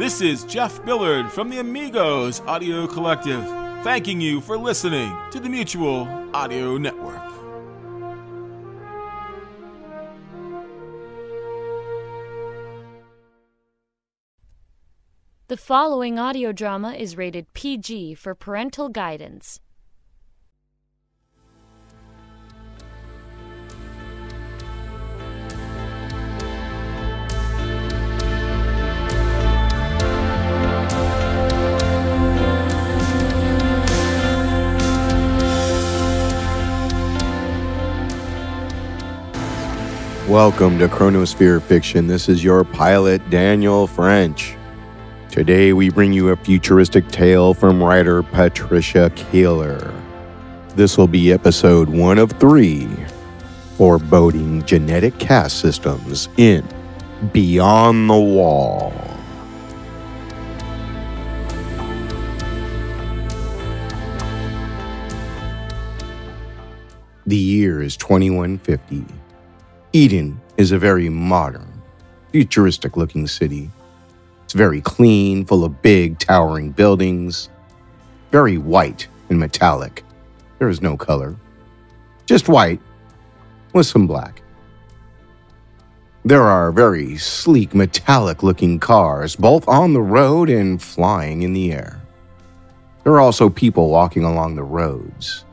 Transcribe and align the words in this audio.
This 0.00 0.22
is 0.22 0.44
Jeff 0.44 0.82
Billard 0.86 1.30
from 1.30 1.50
the 1.50 1.58
Amigos 1.58 2.40
Audio 2.46 2.86
Collective, 2.86 3.44
thanking 3.84 4.18
you 4.18 4.40
for 4.40 4.56
listening 4.56 5.14
to 5.30 5.38
the 5.38 5.50
Mutual 5.50 6.08
Audio 6.32 6.78
Network. 6.78 7.20
The 15.48 15.58
following 15.58 16.18
audio 16.18 16.52
drama 16.52 16.94
is 16.94 17.18
rated 17.18 17.52
PG 17.52 18.14
for 18.14 18.34
parental 18.34 18.88
guidance. 18.88 19.60
Welcome 40.30 40.78
to 40.78 40.86
Chronosphere 40.86 41.60
Fiction. 41.60 42.06
This 42.06 42.28
is 42.28 42.44
your 42.44 42.62
pilot, 42.62 43.30
Daniel 43.30 43.88
French. 43.88 44.54
Today, 45.28 45.72
we 45.72 45.90
bring 45.90 46.12
you 46.12 46.28
a 46.28 46.36
futuristic 46.36 47.08
tale 47.08 47.52
from 47.52 47.82
writer 47.82 48.22
Patricia 48.22 49.10
Keeler. 49.16 49.92
This 50.76 50.96
will 50.96 51.08
be 51.08 51.32
episode 51.32 51.88
one 51.88 52.16
of 52.16 52.30
three 52.34 52.88
Foreboding 53.76 54.64
Genetic 54.66 55.18
Caste 55.18 55.58
Systems 55.58 56.28
in 56.36 56.64
Beyond 57.32 58.08
the 58.08 58.14
Wall. 58.14 58.92
The 67.26 67.36
year 67.36 67.82
is 67.82 67.96
2150. 67.96 69.06
Eden 69.92 70.40
is 70.56 70.70
a 70.70 70.78
very 70.78 71.08
modern, 71.08 71.82
futuristic 72.30 72.96
looking 72.96 73.26
city. 73.26 73.72
It's 74.44 74.52
very 74.52 74.80
clean, 74.80 75.44
full 75.44 75.64
of 75.64 75.82
big, 75.82 76.20
towering 76.20 76.70
buildings, 76.70 77.48
very 78.30 78.56
white 78.56 79.08
and 79.30 79.40
metallic. 79.40 80.04
There 80.60 80.68
is 80.68 80.80
no 80.80 80.96
color, 80.96 81.34
just 82.26 82.48
white 82.48 82.80
with 83.72 83.84
some 83.84 84.06
black. 84.06 84.42
There 86.24 86.44
are 86.44 86.70
very 86.70 87.16
sleek, 87.16 87.74
metallic 87.74 88.44
looking 88.44 88.78
cars, 88.78 89.34
both 89.34 89.66
on 89.66 89.92
the 89.92 90.02
road 90.02 90.50
and 90.50 90.80
flying 90.80 91.42
in 91.42 91.52
the 91.52 91.72
air. 91.72 92.00
There 93.02 93.14
are 93.14 93.20
also 93.20 93.50
people 93.50 93.88
walking 93.88 94.22
along 94.22 94.54
the 94.54 94.62
roads. 94.62 95.44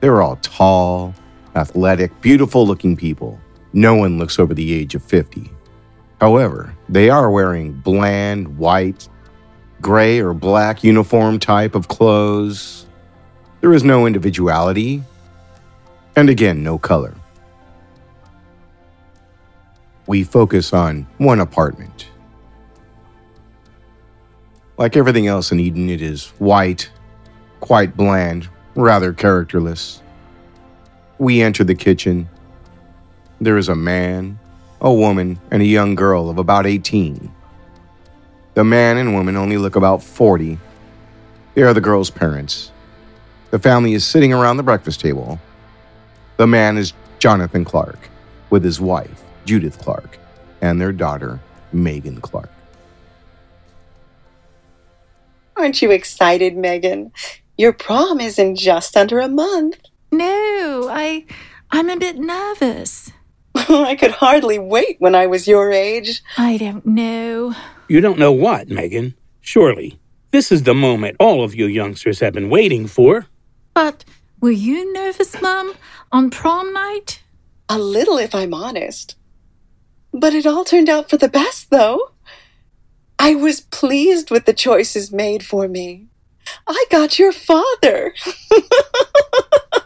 They're 0.00 0.20
all 0.20 0.36
tall, 0.42 1.14
athletic, 1.54 2.20
beautiful 2.20 2.66
looking 2.66 2.96
people. 2.96 3.40
No 3.76 3.94
one 3.94 4.16
looks 4.16 4.38
over 4.38 4.54
the 4.54 4.72
age 4.72 4.94
of 4.94 5.02
50. 5.02 5.52
However, 6.18 6.74
they 6.88 7.10
are 7.10 7.30
wearing 7.30 7.72
bland, 7.72 8.56
white, 8.56 9.06
gray, 9.82 10.18
or 10.18 10.32
black 10.32 10.82
uniform 10.82 11.38
type 11.38 11.74
of 11.74 11.86
clothes. 11.86 12.86
There 13.60 13.74
is 13.74 13.84
no 13.84 14.06
individuality, 14.06 15.02
and 16.16 16.30
again, 16.30 16.62
no 16.62 16.78
color. 16.78 17.14
We 20.06 20.24
focus 20.24 20.72
on 20.72 21.06
one 21.18 21.40
apartment. 21.40 22.08
Like 24.78 24.96
everything 24.96 25.26
else 25.26 25.52
in 25.52 25.60
Eden, 25.60 25.90
it 25.90 26.00
is 26.00 26.28
white, 26.38 26.90
quite 27.60 27.94
bland, 27.94 28.48
rather 28.74 29.12
characterless. 29.12 30.00
We 31.18 31.42
enter 31.42 31.62
the 31.62 31.74
kitchen. 31.74 32.30
There 33.40 33.58
is 33.58 33.68
a 33.68 33.74
man, 33.74 34.38
a 34.80 34.92
woman, 34.92 35.38
and 35.50 35.60
a 35.60 35.66
young 35.66 35.94
girl 35.94 36.30
of 36.30 36.38
about 36.38 36.66
18. 36.66 37.30
The 38.54 38.64
man 38.64 38.96
and 38.96 39.14
woman 39.14 39.36
only 39.36 39.58
look 39.58 39.76
about 39.76 40.02
40. 40.02 40.58
They 41.54 41.62
are 41.62 41.74
the 41.74 41.80
girl's 41.80 42.10
parents. 42.10 42.72
The 43.50 43.58
family 43.58 43.92
is 43.92 44.06
sitting 44.06 44.32
around 44.32 44.56
the 44.56 44.62
breakfast 44.62 45.00
table. 45.00 45.38
The 46.38 46.46
man 46.46 46.78
is 46.78 46.94
Jonathan 47.18 47.64
Clark, 47.64 48.08
with 48.48 48.64
his 48.64 48.80
wife, 48.80 49.22
Judith 49.44 49.78
Clark, 49.78 50.18
and 50.62 50.80
their 50.80 50.92
daughter, 50.92 51.40
Megan 51.72 52.20
Clark. 52.20 52.50
Aren't 55.56 55.82
you 55.82 55.90
excited, 55.90 56.56
Megan? 56.56 57.12
Your 57.58 57.72
prom 57.72 58.20
is 58.20 58.38
in 58.38 58.56
just 58.56 58.96
under 58.96 59.20
a 59.20 59.28
month. 59.28 59.78
No, 60.10 60.88
I 60.90 61.26
I'm 61.70 61.90
a 61.90 61.96
bit 61.96 62.16
nervous. 62.16 63.10
I 63.68 63.96
could 63.96 64.10
hardly 64.10 64.58
wait 64.58 64.96
when 64.98 65.14
I 65.14 65.26
was 65.26 65.48
your 65.48 65.72
age. 65.72 66.22
I 66.36 66.56
don't 66.56 66.84
know. 66.84 67.54
You 67.88 68.00
don't 68.00 68.18
know 68.18 68.32
what, 68.32 68.68
Megan? 68.68 69.14
Surely. 69.40 69.98
This 70.30 70.52
is 70.52 70.64
the 70.64 70.74
moment 70.74 71.16
all 71.18 71.42
of 71.42 71.54
you 71.54 71.66
youngsters 71.66 72.20
have 72.20 72.34
been 72.34 72.50
waiting 72.50 72.86
for. 72.86 73.26
But 73.72 74.04
were 74.40 74.50
you 74.50 74.92
nervous, 74.92 75.40
Mum, 75.40 75.74
on 76.12 76.30
prom 76.30 76.72
night? 76.72 77.22
A 77.68 77.78
little, 77.78 78.18
if 78.18 78.34
I'm 78.34 78.52
honest. 78.52 79.16
But 80.12 80.34
it 80.34 80.46
all 80.46 80.64
turned 80.64 80.88
out 80.88 81.08
for 81.08 81.16
the 81.16 81.28
best, 81.28 81.70
though. 81.70 82.12
I 83.18 83.34
was 83.34 83.62
pleased 83.62 84.30
with 84.30 84.44
the 84.44 84.52
choices 84.52 85.10
made 85.10 85.44
for 85.44 85.68
me. 85.68 86.08
I 86.66 86.84
got 86.90 87.18
your 87.18 87.32
father. 87.32 88.14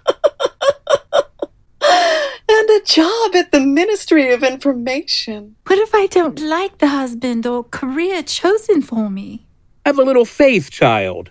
and 2.61 2.83
a 2.83 2.85
job 2.85 3.35
at 3.35 3.53
the 3.53 3.61
Ministry 3.61 4.35
of 4.35 4.43
Information. 4.43 5.57
What 5.67 5.79
if 5.79 5.95
I 5.95 6.07
don't 6.09 6.39
like 6.41 6.77
the 6.77 6.89
husband 6.89 7.47
or 7.47 7.65
career 7.65 8.23
chosen 8.23 8.83
for 8.83 9.09
me? 9.09 9.47
Have 9.87 9.99
a 9.99 10.03
little 10.03 10.27
faith, 10.27 10.71
child. 10.71 11.31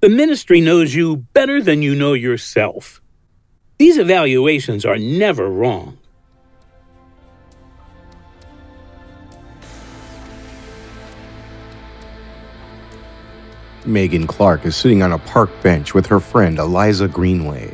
The 0.00 0.10
ministry 0.10 0.60
knows 0.60 0.94
you 0.94 1.16
better 1.16 1.62
than 1.62 1.80
you 1.80 1.94
know 1.94 2.12
yourself. 2.12 3.00
These 3.78 3.96
evaluations 3.96 4.84
are 4.84 4.98
never 4.98 5.48
wrong. 5.48 5.96
Megan 13.86 14.26
Clark 14.26 14.66
is 14.66 14.76
sitting 14.76 15.02
on 15.02 15.12
a 15.12 15.18
park 15.18 15.50
bench 15.62 15.94
with 15.94 16.06
her 16.06 16.20
friend 16.20 16.58
Eliza 16.58 17.08
Greenway. 17.08 17.72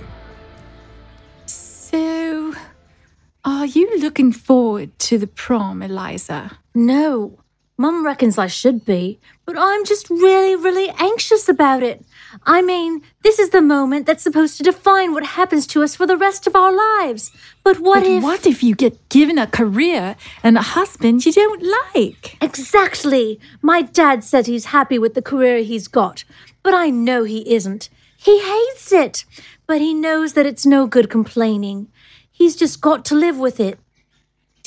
To 5.08 5.16
the 5.16 5.26
prom, 5.26 5.80
Eliza? 5.80 6.58
No. 6.74 7.38
Mum 7.78 8.04
reckons 8.04 8.36
I 8.36 8.46
should 8.46 8.84
be, 8.84 9.18
but 9.46 9.56
I'm 9.56 9.86
just 9.86 10.10
really, 10.10 10.54
really 10.54 10.90
anxious 10.98 11.48
about 11.48 11.82
it. 11.82 12.04
I 12.42 12.60
mean, 12.60 13.00
this 13.22 13.38
is 13.38 13.48
the 13.48 13.62
moment 13.62 14.04
that's 14.04 14.22
supposed 14.22 14.58
to 14.58 14.64
define 14.64 15.14
what 15.14 15.24
happens 15.24 15.66
to 15.68 15.82
us 15.82 15.96
for 15.96 16.06
the 16.06 16.18
rest 16.18 16.46
of 16.46 16.54
our 16.54 16.72
lives. 16.72 17.30
But 17.64 17.78
what 17.78 18.02
but 18.02 18.10
if. 18.10 18.22
what 18.22 18.46
if 18.46 18.62
you 18.62 18.74
get 18.74 19.08
given 19.08 19.38
a 19.38 19.46
career 19.46 20.16
and 20.42 20.58
a 20.58 20.72
husband 20.76 21.24
you 21.24 21.32
don't 21.32 21.64
like? 21.94 22.36
Exactly. 22.42 23.40
My 23.62 23.80
dad 23.80 24.24
said 24.24 24.46
he's 24.46 24.76
happy 24.76 24.98
with 24.98 25.14
the 25.14 25.22
career 25.22 25.62
he's 25.62 25.88
got, 25.88 26.24
but 26.62 26.74
I 26.74 26.90
know 26.90 27.24
he 27.24 27.50
isn't. 27.54 27.88
He 28.18 28.42
hates 28.42 28.92
it, 28.92 29.24
but 29.66 29.80
he 29.80 29.94
knows 29.94 30.34
that 30.34 30.44
it's 30.44 30.66
no 30.66 30.86
good 30.86 31.08
complaining. 31.08 31.88
He's 32.30 32.56
just 32.56 32.82
got 32.82 33.06
to 33.06 33.14
live 33.14 33.38
with 33.38 33.58
it. 33.58 33.78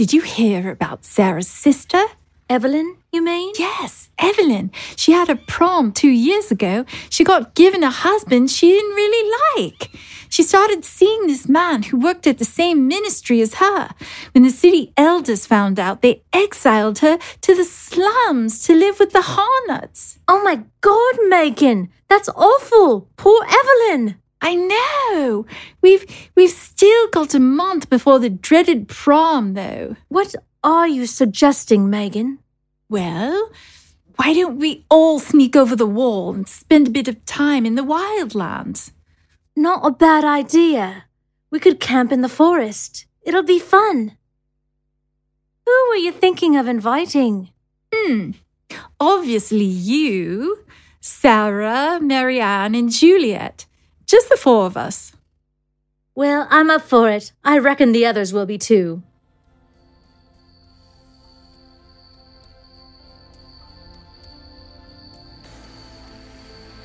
Did 0.01 0.13
you 0.13 0.21
hear 0.21 0.71
about 0.71 1.05
Sarah's 1.05 1.47
sister? 1.47 2.03
Evelyn, 2.49 2.97
you 3.11 3.23
mean? 3.23 3.53
Yes, 3.59 4.09
Evelyn. 4.17 4.71
She 4.95 5.11
had 5.11 5.29
a 5.29 5.35
prom 5.35 5.91
two 5.91 6.09
years 6.09 6.49
ago. 6.49 6.85
She 7.11 7.23
got 7.23 7.53
given 7.53 7.83
a 7.83 7.91
husband 7.91 8.49
she 8.49 8.69
didn't 8.71 8.95
really 8.95 9.31
like. 9.55 9.91
She 10.27 10.41
started 10.41 10.83
seeing 10.83 11.27
this 11.27 11.47
man 11.47 11.83
who 11.83 11.99
worked 11.99 12.25
at 12.25 12.39
the 12.39 12.45
same 12.45 12.87
ministry 12.87 13.41
as 13.41 13.55
her. 13.65 13.89
When 14.31 14.43
the 14.43 14.49
city 14.49 14.91
elders 14.97 15.45
found 15.45 15.79
out, 15.79 16.01
they 16.01 16.23
exiled 16.33 16.97
her 16.99 17.19
to 17.41 17.53
the 17.53 17.63
slums 17.63 18.63
to 18.63 18.73
live 18.73 18.97
with 18.97 19.11
the 19.11 19.37
Harnots. 19.37 20.17
Oh 20.27 20.41
my 20.43 20.63
god, 20.81 21.15
Megan! 21.27 21.89
That's 22.09 22.29
awful! 22.29 23.07
Poor 23.17 23.45
Evelyn! 23.45 24.15
I 24.41 24.55
know. 24.55 25.45
We've 25.81 26.05
we've 26.35 26.49
still 26.49 27.07
got 27.09 27.35
a 27.35 27.39
month 27.39 27.89
before 27.89 28.19
the 28.19 28.29
dreaded 28.29 28.87
prom 28.87 29.53
though. 29.53 29.95
What 30.07 30.35
are 30.63 30.87
you 30.87 31.05
suggesting, 31.05 31.89
Megan? 31.89 32.39
Well, 32.89 33.51
why 34.15 34.33
don't 34.33 34.57
we 34.57 34.85
all 34.89 35.19
sneak 35.19 35.55
over 35.55 35.75
the 35.75 35.85
wall 35.85 36.33
and 36.33 36.47
spend 36.47 36.87
a 36.87 36.91
bit 36.91 37.07
of 37.07 37.23
time 37.25 37.65
in 37.65 37.75
the 37.75 37.83
wildlands? 37.83 38.91
Not 39.55 39.85
a 39.85 39.91
bad 39.91 40.23
idea. 40.23 41.05
We 41.51 41.59
could 41.59 41.79
camp 41.79 42.11
in 42.11 42.21
the 42.21 42.29
forest. 42.29 43.05
It'll 43.23 43.43
be 43.43 43.59
fun. 43.59 44.17
Who 45.65 45.89
were 45.89 45.95
you 45.95 46.11
thinking 46.11 46.57
of 46.57 46.67
inviting? 46.67 47.49
Hmm. 47.93 48.31
Obviously 48.99 49.65
you, 49.65 50.65
Sarah, 50.99 51.99
Marianne, 52.01 52.75
and 52.75 52.91
Juliet. 52.91 53.65
Just 54.11 54.27
the 54.27 54.35
four 54.35 54.65
of 54.65 54.75
us. 54.75 55.13
Well, 56.15 56.45
I'm 56.49 56.69
up 56.69 56.81
for 56.81 57.07
it. 57.07 57.31
I 57.45 57.57
reckon 57.59 57.93
the 57.93 58.05
others 58.05 58.33
will 58.33 58.45
be 58.45 58.57
too. 58.57 59.03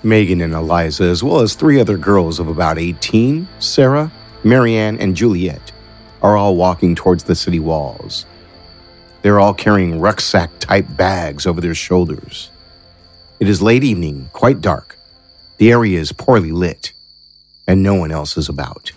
Megan 0.04 0.40
and 0.40 0.54
Eliza, 0.54 1.02
as 1.02 1.24
well 1.24 1.40
as 1.40 1.56
three 1.56 1.80
other 1.80 1.98
girls 1.98 2.38
of 2.38 2.46
about 2.46 2.78
18, 2.78 3.48
Sarah, 3.58 4.12
Marianne, 4.44 4.96
and 5.00 5.16
Juliet, 5.16 5.72
are 6.22 6.36
all 6.36 6.54
walking 6.54 6.94
towards 6.94 7.24
the 7.24 7.34
city 7.34 7.58
walls. 7.58 8.24
They're 9.22 9.40
all 9.40 9.52
carrying 9.52 9.98
rucksack 9.98 10.56
type 10.60 10.86
bags 10.90 11.44
over 11.44 11.60
their 11.60 11.74
shoulders. 11.74 12.52
It 13.40 13.48
is 13.48 13.60
late 13.60 13.82
evening, 13.82 14.30
quite 14.32 14.60
dark. 14.60 14.96
The 15.58 15.72
area 15.72 15.98
is 15.98 16.12
poorly 16.12 16.52
lit, 16.52 16.92
and 17.66 17.82
no 17.82 17.94
one 17.94 18.12
else 18.12 18.36
is 18.36 18.48
about. 18.48 18.92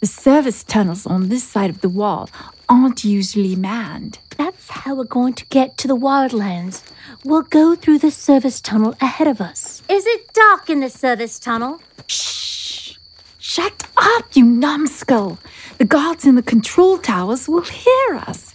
The 0.00 0.06
service 0.06 0.62
tunnels 0.62 1.06
on 1.06 1.30
this 1.30 1.42
side 1.42 1.70
of 1.70 1.80
the 1.80 1.88
wall 1.88 2.28
aren't 2.68 3.04
usually 3.04 3.56
manned. 3.56 4.18
That's 4.36 4.68
how 4.68 4.94
we're 4.94 5.04
going 5.04 5.34
to 5.34 5.46
get 5.46 5.76
to 5.78 5.88
the 5.88 5.96
wildlands. 5.96 6.82
We'll 7.24 7.42
go 7.42 7.74
through 7.74 8.00
the 8.00 8.10
service 8.10 8.60
tunnel 8.60 8.94
ahead 9.00 9.26
of 9.26 9.40
us. 9.40 9.82
Is 9.88 10.04
it 10.06 10.32
dark 10.34 10.68
in 10.68 10.80
the 10.80 10.90
service 10.90 11.38
tunnel? 11.38 11.80
Shh! 12.06 12.96
Shut 13.38 13.84
up, 13.96 14.36
you 14.36 14.44
numbskull! 14.44 15.38
The 15.78 15.84
guards 15.86 16.26
in 16.26 16.34
the 16.34 16.42
control 16.42 16.98
towers 16.98 17.48
will 17.48 17.62
hear 17.62 18.14
us. 18.16 18.54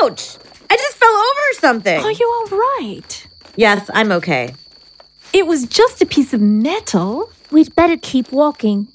Ouch! 0.00 0.38
I 0.70 0.76
just 0.76 0.96
fell 0.96 1.08
over 1.08 1.52
something. 1.60 2.00
Are 2.00 2.12
you 2.12 2.26
all 2.50 2.58
right? 2.58 3.26
Yes, 3.56 3.90
I'm 3.94 4.12
okay. 4.12 4.54
It 5.32 5.46
was 5.46 5.66
just 5.66 6.02
a 6.02 6.06
piece 6.06 6.32
of 6.32 6.40
metal. 6.40 7.30
We'd 7.50 7.74
better 7.74 7.96
keep 7.96 8.32
walking. 8.32 8.88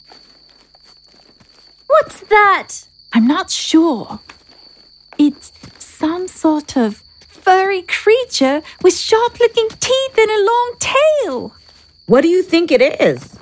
What's 1.87 2.21
that? 2.21 2.69
I'm 3.13 3.27
not 3.27 3.49
sure. 3.51 4.19
It's 5.17 5.51
some 5.77 6.27
sort 6.27 6.77
of 6.77 7.03
furry 7.27 7.81
creature 7.83 8.61
with 8.81 8.97
sharp 8.97 9.39
looking 9.39 9.67
teeth 9.79 10.17
and 10.17 10.31
a 10.31 10.45
long 10.45 10.75
tail. 10.79 11.53
What 12.05 12.21
do 12.21 12.27
you 12.27 12.43
think 12.43 12.71
it 12.71 12.81
is? 13.01 13.37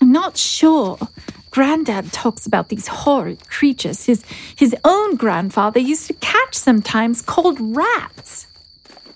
I'm 0.00 0.12
not 0.12 0.36
sure. 0.36 0.98
Granddad 1.56 2.12
talks 2.12 2.44
about 2.44 2.68
these 2.68 2.86
horrid 2.86 3.48
creatures 3.48 4.04
his, 4.04 4.22
his 4.56 4.76
own 4.84 5.16
grandfather 5.16 5.80
used 5.80 6.06
to 6.06 6.12
catch 6.12 6.54
sometimes 6.54 7.22
called 7.22 7.56
rats. 7.58 8.46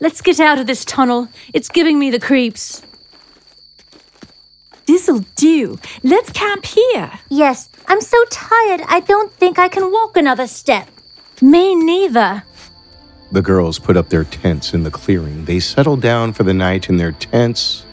Let's 0.01 0.23
get 0.23 0.41
out 0.41 0.59
of 0.59 0.67
this 0.67 0.83
tunnel. 0.87 1.29
It's 1.53 1.69
giving 1.69 1.99
me 1.99 2.11
the 2.11 2.19
creeps. 2.19 2.81
This'll 4.87 5.23
do. 5.37 5.79
Let's 6.03 6.31
camp 6.31 6.65
here. 6.65 7.13
Yes, 7.29 7.69
I'm 7.87 8.01
so 8.01 8.17
tired 8.31 8.81
I 8.89 9.01
don't 9.01 9.31
think 9.35 9.59
I 9.59 9.69
can 9.69 9.93
walk 9.93 10.17
another 10.17 10.47
step. 10.47 10.89
Me 11.43 11.75
neither. 11.75 12.43
The 13.33 13.43
girls 13.43 13.79
put 13.79 13.99
up 13.99 14.09
their 14.09 14.25
tents 14.25 14.73
in 14.73 14.83
the 14.83 14.91
clearing. 14.91 15.45
They 15.45 15.61
settle 15.61 15.99
down 15.99 16.33
for 16.33 16.45
the 16.45 16.55
night 16.55 16.89
in 16.89 16.97
their 16.97 17.13
tents, 17.13 17.85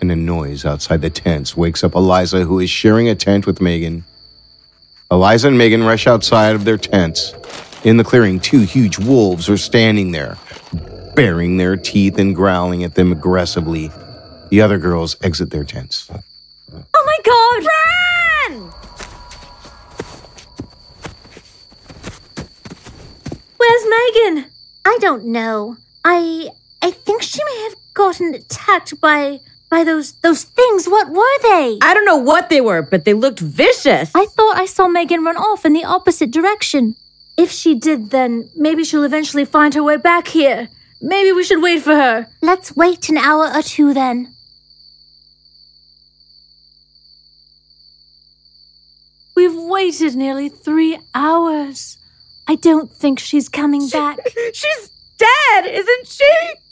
and 0.00 0.10
a 0.10 0.16
noise 0.16 0.64
outside 0.64 1.02
the 1.02 1.10
tents 1.10 1.56
wakes 1.56 1.84
up 1.84 1.94
Eliza, 1.94 2.44
who 2.44 2.58
is 2.58 2.70
sharing 2.70 3.08
a 3.08 3.14
tent 3.14 3.46
with 3.46 3.60
Megan. 3.60 4.04
Eliza 5.10 5.48
and 5.48 5.58
Megan 5.58 5.82
rush 5.82 6.06
outside 6.06 6.54
of 6.54 6.64
their 6.64 6.78
tents. 6.78 7.34
In 7.84 7.96
the 7.96 8.04
clearing, 8.04 8.40
two 8.40 8.60
huge 8.60 8.98
wolves 8.98 9.48
are 9.48 9.56
standing 9.56 10.12
there, 10.12 10.36
baring 11.14 11.56
their 11.56 11.76
teeth 11.76 12.18
and 12.18 12.36
growling 12.36 12.84
at 12.84 12.94
them 12.94 13.10
aggressively. 13.12 13.90
The 14.50 14.60
other 14.60 14.78
girls 14.78 15.16
exit 15.22 15.50
their 15.50 15.64
tents. 15.64 16.10
Oh 16.10 17.04
my 17.04 17.18
god! 17.24 17.66
Run! 18.50 18.72
Where's 23.56 23.84
Megan? 23.88 24.50
I 24.84 24.98
don't 25.00 25.26
know. 25.26 25.76
I 26.04 26.48
I 26.82 26.90
think 26.90 27.22
she 27.22 27.42
may 27.44 27.68
have 27.68 27.74
gotten 27.94 28.34
attacked 28.34 29.00
by 29.00 29.40
by 29.70 29.84
those 29.84 30.12
those 30.20 30.42
things. 30.44 30.86
What 30.86 31.08
were 31.08 31.38
they? 31.42 31.78
I 31.80 31.94
don't 31.94 32.04
know 32.04 32.16
what 32.16 32.50
they 32.50 32.60
were, 32.60 32.82
but 32.82 33.04
they 33.04 33.14
looked 33.14 33.40
vicious. 33.40 34.10
I 34.14 34.26
thought 34.26 34.58
I 34.58 34.66
saw 34.66 34.88
Megan 34.88 35.24
run 35.24 35.36
off 35.36 35.64
in 35.64 35.72
the 35.72 35.84
opposite 35.84 36.30
direction. 36.30 36.96
If 37.36 37.50
she 37.50 37.74
did, 37.74 38.10
then 38.10 38.50
maybe 38.54 38.84
she'll 38.84 39.04
eventually 39.04 39.44
find 39.44 39.72
her 39.74 39.82
way 39.82 39.96
back 39.96 40.28
here. 40.28 40.68
Maybe 41.00 41.32
we 41.32 41.44
should 41.44 41.62
wait 41.62 41.82
for 41.82 41.94
her. 41.94 42.26
Let's 42.42 42.76
wait 42.76 43.08
an 43.08 43.16
hour 43.16 43.50
or 43.54 43.62
two 43.62 43.94
then. 43.94 44.34
We've 49.34 49.54
waited 49.54 50.16
nearly 50.16 50.50
three 50.50 50.98
hours. 51.14 51.96
I 52.46 52.56
don't 52.56 52.92
think 52.92 53.18
she's 53.18 53.48
coming 53.48 53.88
back. 53.88 54.18
She's 54.52 54.90
dead, 55.16 55.66
isn't 55.66 56.06
she? 56.08 56.30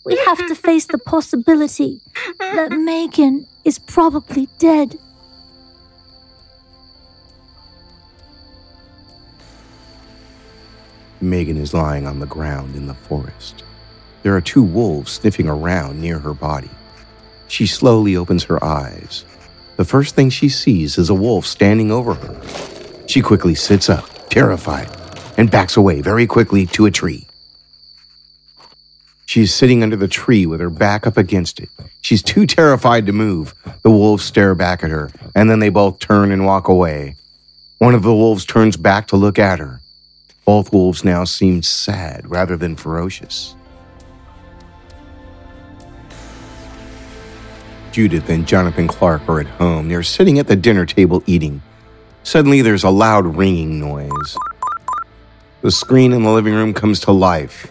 We 0.09 0.17
have 0.25 0.39
to 0.49 0.55
face 0.55 0.87
the 0.87 0.97
possibility 0.97 2.01
that 2.41 2.73
Megan 2.73 3.47
is 3.65 3.79
probably 3.79 4.49
dead. 4.59 4.99
Megan 11.21 11.59
is 11.59 11.75
lying 11.75 12.07
on 12.07 12.21
the 12.21 12.27
ground 12.27 12.75
in 12.75 12.87
the 12.87 12.95
forest. 12.95 13.65
There 14.23 14.35
are 14.35 14.41
two 14.41 14.63
wolves 14.63 15.13
sniffing 15.13 15.47
around 15.47 16.01
near 16.01 16.19
her 16.19 16.33
body. 16.33 16.71
She 17.49 17.67
slowly 17.67 18.17
opens 18.17 18.45
her 18.45 18.65
eyes. 18.65 19.27
The 19.77 19.85
first 19.85 20.15
thing 20.15 20.31
she 20.31 20.49
sees 20.49 20.97
is 20.97 21.11
a 21.11 21.15
wolf 21.15 21.45
standing 21.45 21.93
over 21.93 22.15
her. 22.15 23.07
She 23.07 23.21
quickly 23.21 23.55
sits 23.55 23.91
up, 23.91 24.09
terrified, 24.31 24.89
and 25.37 25.51
backs 25.51 25.77
away 25.77 26.01
very 26.01 26.27
quickly 26.27 26.65
to 26.69 26.87
a 26.87 26.91
tree. 26.91 27.28
She 29.29 29.43
is 29.43 29.53
sitting 29.53 29.83
under 29.83 29.95
the 29.95 30.09
tree 30.09 30.47
with 30.47 30.59
her 30.59 30.71
back 30.71 31.07
up 31.07 31.19
against 31.19 31.61
it. 31.61 31.69
She's 32.01 32.23
too 32.23 32.47
terrified 32.47 33.05
to 33.05 33.13
move. 33.13 33.55
The 33.83 33.91
wolves 33.91 34.25
stare 34.25 34.55
back 34.55 34.83
at 34.83 34.89
her, 34.89 35.11
and 35.35 35.51
then 35.51 35.59
they 35.59 35.69
both 35.69 35.99
turn 35.99 36.33
and 36.33 36.47
walk 36.47 36.69
away. 36.69 37.15
One 37.77 37.95
of 37.95 38.03
the 38.03 38.15
wolves 38.15 38.47
turns 38.47 38.79
back 38.79 39.07
to 39.09 39.17
look 39.17 39.39
at 39.39 39.59
her. 39.59 39.83
Both 40.47 40.73
wolves 40.73 41.05
now 41.05 41.25
seem 41.25 41.63
sad 41.63 42.31
rather 42.31 42.57
than 42.57 42.75
ferocious. 42.75 43.55
Judith 47.93 48.31
and 48.31 48.49
Jonathan 48.49 48.89
Clark 48.89 49.29
are 49.29 49.41
at 49.41 49.47
home. 49.47 49.91
They're 49.91 50.03
sitting 50.03 50.39
at 50.39 50.47
the 50.47 50.57
dinner 50.57 50.87
table 50.87 51.23
eating. 51.27 51.61
Suddenly, 52.23 52.63
there's 52.63 52.83
a 52.83 52.89
loud 52.89 53.37
ringing 53.37 53.79
noise. 53.79 54.39
The 55.61 55.71
screen 55.71 56.15
in 56.15 56.23
the 56.23 56.33
living 56.33 56.55
room 56.55 56.73
comes 56.73 56.99
to 57.01 57.13
life. 57.13 57.71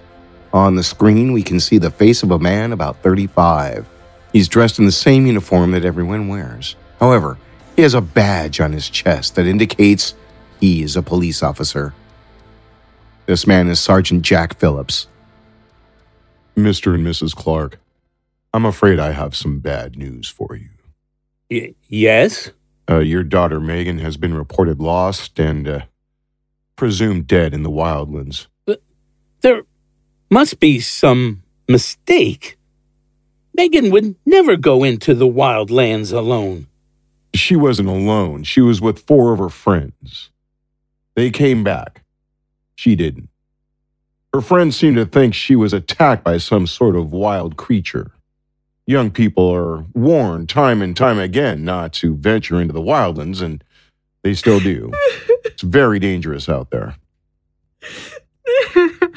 On 0.53 0.75
the 0.75 0.83
screen, 0.83 1.33
we 1.33 1.43
can 1.43 1.59
see 1.59 1.77
the 1.77 1.91
face 1.91 2.23
of 2.23 2.31
a 2.31 2.39
man 2.39 2.71
about 2.71 2.97
35. 3.03 3.87
He's 4.33 4.47
dressed 4.47 4.79
in 4.79 4.85
the 4.85 4.91
same 4.91 5.25
uniform 5.25 5.71
that 5.71 5.85
everyone 5.85 6.27
wears. 6.27 6.75
However, 6.99 7.37
he 7.75 7.81
has 7.81 7.93
a 7.93 8.01
badge 8.01 8.59
on 8.59 8.71
his 8.71 8.89
chest 8.89 9.35
that 9.35 9.45
indicates 9.45 10.15
he 10.59 10.83
is 10.83 10.95
a 10.95 11.03
police 11.03 11.43
officer. 11.43 11.93
This 13.25 13.45
man 13.45 13.67
is 13.67 13.79
Sergeant 13.79 14.23
Jack 14.23 14.57
Phillips. 14.57 15.07
Mr. 16.55 16.95
and 16.95 17.05
Mrs. 17.05 17.35
Clark, 17.35 17.79
I'm 18.53 18.65
afraid 18.65 18.99
I 18.99 19.11
have 19.11 19.35
some 19.35 19.59
bad 19.59 19.97
news 19.97 20.27
for 20.27 20.55
you. 20.55 20.69
Y- 21.51 21.75
yes? 21.87 22.51
Uh, 22.89 22.99
your 22.99 23.23
daughter 23.23 23.59
Megan 23.59 23.99
has 23.99 24.17
been 24.17 24.33
reported 24.33 24.79
lost 24.79 25.39
and 25.39 25.67
uh, 25.67 25.81
presumed 26.75 27.27
dead 27.27 27.53
in 27.53 27.63
the 27.63 27.69
wildlands. 27.69 28.47
There 29.41 29.61
must 30.29 30.59
be 30.59 30.79
some 30.79 31.43
mistake. 31.67 32.57
Megan 33.53 33.89
would 33.91 34.15
never 34.25 34.55
go 34.55 34.83
into 34.83 35.13
the 35.15 35.27
wildlands 35.27 36.13
alone. 36.15 36.67
She 37.33 37.55
wasn't 37.55 37.89
alone. 37.89 38.43
She 38.43 38.61
was 38.61 38.81
with 38.81 39.05
four 39.05 39.33
of 39.33 39.39
her 39.39 39.49
friends. 39.49 40.29
They 41.15 41.31
came 41.31 41.63
back. 41.63 42.03
She 42.75 42.95
didn't. 42.95 43.29
Her 44.33 44.41
friends 44.41 44.77
seemed 44.77 44.97
to 44.97 45.05
think 45.05 45.33
she 45.33 45.55
was 45.55 45.73
attacked 45.73 46.23
by 46.23 46.37
some 46.37 46.67
sort 46.67 46.95
of 46.95 47.11
wild 47.11 47.57
creature. 47.57 48.11
Young 48.85 49.09
people 49.11 49.49
are 49.53 49.85
warned 49.93 50.49
time 50.49 50.81
and 50.81 50.95
time 50.95 51.19
again 51.19 51.65
not 51.65 51.93
to 51.93 52.15
venture 52.15 52.61
into 52.61 52.73
the 52.73 52.81
wildlands, 52.81 53.41
and 53.41 53.63
they 54.23 54.33
still 54.33 54.59
do. 54.59 54.91
It's 55.45 55.63
very 55.63 55.97
dangerous 55.97 56.47
out 56.47 56.69
there. 56.69 56.97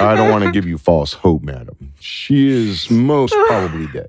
I 0.00 0.16
don't 0.16 0.30
want 0.30 0.44
to 0.44 0.50
give 0.50 0.66
you 0.66 0.78
false 0.78 1.12
hope, 1.12 1.42
madam. 1.42 1.92
She 2.00 2.48
is 2.48 2.90
most 2.90 3.34
probably 3.46 3.86
dead. 3.86 4.08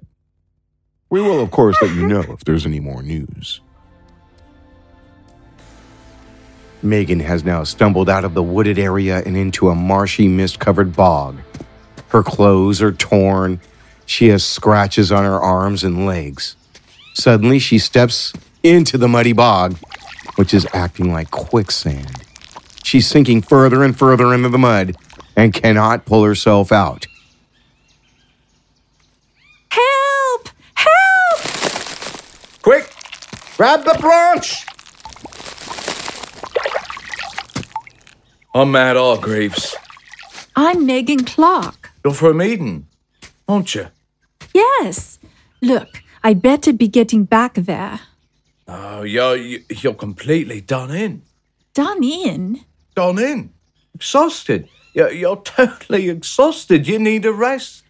We 1.10 1.22
will, 1.22 1.40
of 1.40 1.52
course, 1.52 1.78
let 1.82 1.94
you 1.96 2.08
know 2.08 2.22
if 2.22 2.44
there's 2.44 2.66
any 2.66 2.80
more 2.80 3.04
news. 3.04 3.62
Megan 6.82 7.20
has 7.20 7.44
now 7.44 7.64
stumbled 7.64 8.10
out 8.10 8.26
of 8.26 8.34
the 8.34 8.44
wooded 8.44 8.78
area 8.78 9.22
and 9.26 9.38
into 9.38 9.70
a 9.70 9.76
marshy, 9.76 10.28
mist 10.28 10.60
covered 10.60 10.96
bog. 10.96 11.38
Her 12.10 12.24
clothes 12.24 12.82
are 12.82 12.92
torn. 12.92 13.60
She 14.06 14.30
has 14.30 14.44
scratches 14.44 15.12
on 15.12 15.24
her 15.24 15.40
arms 15.40 15.84
and 15.84 16.06
legs. 16.06 16.56
Suddenly, 17.14 17.60
she 17.60 17.80
steps 17.80 18.34
into 18.62 18.98
the 18.98 19.08
muddy 19.08 19.34
bog, 19.34 19.78
which 20.36 20.54
is 20.54 20.68
acting 20.74 21.12
like 21.14 21.32
quicksand. 21.32 22.24
She's 22.84 23.08
sinking 23.08 23.42
further 23.42 23.84
and 23.84 23.98
further 23.98 24.34
into 24.34 24.50
the 24.50 24.58
mud 24.58 24.96
and 25.36 25.54
cannot 25.54 26.06
pull 26.06 26.24
herself 26.24 26.72
out. 26.72 27.08
Help! 29.70 30.50
Help! 30.74 31.42
Quick! 32.62 32.94
Grab 33.58 33.84
the 33.84 33.98
branch! 34.00 34.66
I'm 38.54 38.72
Matt 38.72 38.96
Hargreaves. 38.96 39.76
I'm 40.56 40.86
Megan 40.86 41.26
Clark. 41.26 41.92
You're 42.06 42.14
from 42.14 42.42
Eden, 42.42 42.88
aren't 43.50 43.76
you? 43.76 43.88
Yes. 44.54 45.20
Look, 45.62 46.02
I 46.24 46.34
better 46.34 46.72
be 46.72 46.88
getting 46.88 47.26
back 47.26 47.56
there. 47.56 48.00
Oh, 48.68 49.04
you're, 49.04 49.36
you're 49.36 49.94
completely 49.94 50.62
done 50.62 50.92
in. 50.92 51.24
Done 51.74 52.04
in? 52.04 52.62
Done 52.96 53.20
in. 53.20 53.52
Exhausted. 53.94 54.70
You're, 54.96 55.12
you're 55.12 55.42
totally 55.42 56.10
exhausted. 56.10 56.88
You 56.88 56.98
need 56.98 57.26
a 57.26 57.34
rest. 57.34 57.84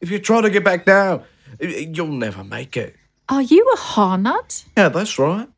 If 0.00 0.10
you 0.10 0.20
try 0.20 0.40
to 0.40 0.48
get 0.48 0.64
back 0.64 0.86
now, 0.86 1.24
you'll 1.58 2.06
never 2.06 2.44
make 2.44 2.76
it. 2.76 2.94
Are 3.28 3.42
you 3.42 3.68
a 3.74 3.76
Harnot? 3.76 4.64
Yeah, 4.76 4.88
that's 4.90 5.18
right. 5.18 5.48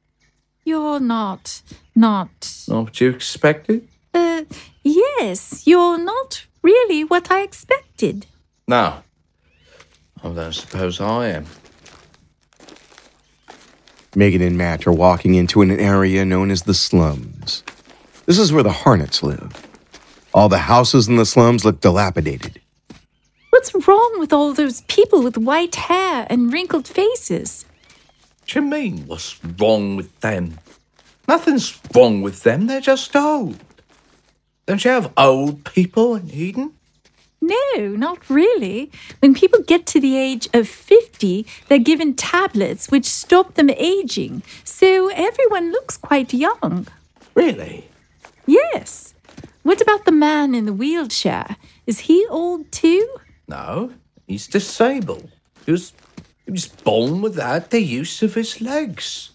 You're 0.65 0.99
not. 0.99 1.61
Not. 1.95 2.65
Not 2.69 2.85
what 2.85 3.01
you 3.01 3.11
expected? 3.11 3.87
Uh, 4.15 4.45
yes, 4.83 5.67
you're 5.67 5.99
not 5.99 6.47
really 6.63 7.05
what 7.05 7.31
I 7.31 7.43
expected. 7.43 8.27
No. 8.67 9.03
I 10.25 10.29
don't 10.29 10.53
suppose 10.55 11.01
I 11.01 11.29
am. 11.29 11.47
Megan 14.17 14.41
and 14.41 14.57
Matt 14.57 14.87
are 14.87 14.93
walking 14.93 15.35
into 15.35 15.61
an 15.61 15.71
area 15.71 16.25
known 16.25 16.51
as 16.51 16.63
the 16.63 16.75
slums. 16.75 17.63
This 18.25 18.39
is 18.39 18.53
where 18.53 18.63
the 18.63 18.71
Harnots 18.71 19.23
live. 19.23 19.69
All 20.35 20.49
the 20.49 20.59
houses 20.59 21.09
in 21.09 21.17
the 21.17 21.27
slums 21.27 21.65
look 21.65 21.81
dilapidated. 21.81 22.61
What's 23.51 23.75
wrong 23.87 24.17
with 24.19 24.33
all 24.33 24.55
those 24.55 24.81
people 24.83 25.23
with 25.23 25.37
white 25.37 25.75
hair 25.75 26.27
and 26.31 26.53
wrinkled 26.53 26.89
faces? 26.89 27.67
What 28.41 28.49
do 28.49 28.61
you 28.61 28.67
mean, 28.67 29.07
what's 29.07 29.39
wrong 29.45 29.95
with 29.95 30.19
them? 30.21 30.59
Nothing's 31.29 31.79
wrong 31.95 32.23
with 32.23 32.45
them, 32.45 32.67
they're 32.67 32.81
just 32.81 33.15
old. 33.15 33.59
Don't 34.67 34.85
you 34.85 34.91
have 34.91 35.13
old 35.17 35.65
people 35.65 36.17
in 36.17 36.31
Eden? 36.31 36.73
No, 37.43 37.89
not 37.89 38.31
really. 38.31 38.91
When 39.19 39.35
people 39.35 39.61
get 39.63 39.85
to 39.87 40.01
the 40.01 40.17
age 40.17 40.49
of 40.55 40.69
50, 40.69 41.45
they're 41.69 41.79
given 41.79 42.15
tablets 42.15 42.89
which 42.89 43.05
stop 43.05 43.55
them 43.55 43.69
aging, 43.69 44.43
so 44.65 45.09
everyone 45.09 45.73
looks 45.73 45.97
quite 45.97 46.33
young. 46.33 46.87
Really? 47.35 47.89
Yes. 48.47 49.12
What 49.63 49.81
about 49.81 50.05
the 50.05 50.13
man 50.13 50.55
in 50.55 50.67
the 50.67 50.73
wheelchair? 50.73 51.57
Is 51.87 52.01
he 52.01 52.27
old 52.29 52.71
too? 52.73 53.07
No, 53.47 53.93
he's 54.27 54.49
disabled. 54.49 55.31
He 55.65 55.73
was, 55.73 55.93
he 56.45 56.51
was 56.51 56.67
born 56.67 57.23
without 57.23 57.71
the 57.71 57.81
use 57.81 58.23
of 58.23 58.35
his 58.35 58.61
legs. 58.61 59.31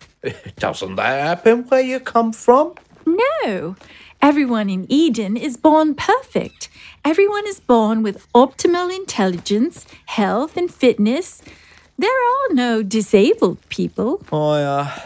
Doesn't 0.58 0.96
that 0.96 1.20
happen 1.22 1.62
where 1.64 1.80
you 1.80 2.00
come 2.00 2.32
from? 2.32 2.74
No. 3.06 3.76
Everyone 4.20 4.68
in 4.68 4.84
Eden 4.88 5.36
is 5.36 5.56
born 5.56 5.94
perfect. 5.94 6.68
Everyone 7.04 7.46
is 7.46 7.60
born 7.60 8.02
with 8.02 8.26
optimal 8.32 8.94
intelligence, 8.94 9.86
health, 10.06 10.56
and 10.56 10.74
fitness. 10.74 11.40
There 11.96 12.10
are 12.10 12.54
no 12.54 12.82
disabled 12.82 13.58
people. 13.68 14.24
I, 14.32 14.62
uh, 14.62 15.00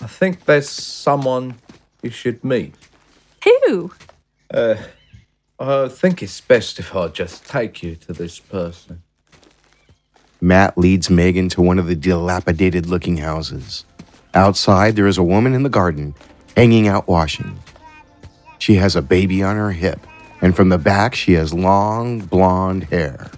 I 0.00 0.06
think 0.06 0.44
there's 0.44 0.68
someone 0.68 1.56
you 2.00 2.10
should 2.10 2.44
meet. 2.44 2.74
Who? 3.68 3.92
Uh, 4.50 4.76
I 5.60 5.88
think 5.88 6.22
it's 6.22 6.40
best 6.40 6.78
if 6.78 6.96
I 6.96 7.08
just 7.08 7.46
take 7.46 7.82
you 7.82 7.96
to 7.96 8.14
this 8.14 8.38
person. 8.38 9.02
Matt 10.40 10.78
leads 10.78 11.10
Megan 11.10 11.50
to 11.50 11.60
one 11.60 11.78
of 11.78 11.86
the 11.86 11.94
dilapidated 11.94 12.86
looking 12.86 13.18
houses. 13.18 13.84
Outside, 14.32 14.96
there 14.96 15.06
is 15.06 15.18
a 15.18 15.22
woman 15.22 15.52
in 15.52 15.64
the 15.64 15.68
garden, 15.68 16.14
hanging 16.56 16.88
out 16.88 17.08
washing. 17.08 17.58
She 18.58 18.76
has 18.76 18.96
a 18.96 19.02
baby 19.02 19.42
on 19.42 19.56
her 19.56 19.72
hip, 19.72 20.00
and 20.40 20.56
from 20.56 20.70
the 20.70 20.78
back, 20.78 21.14
she 21.14 21.34
has 21.34 21.52
long 21.52 22.20
blonde 22.20 22.84
hair. 22.84 23.30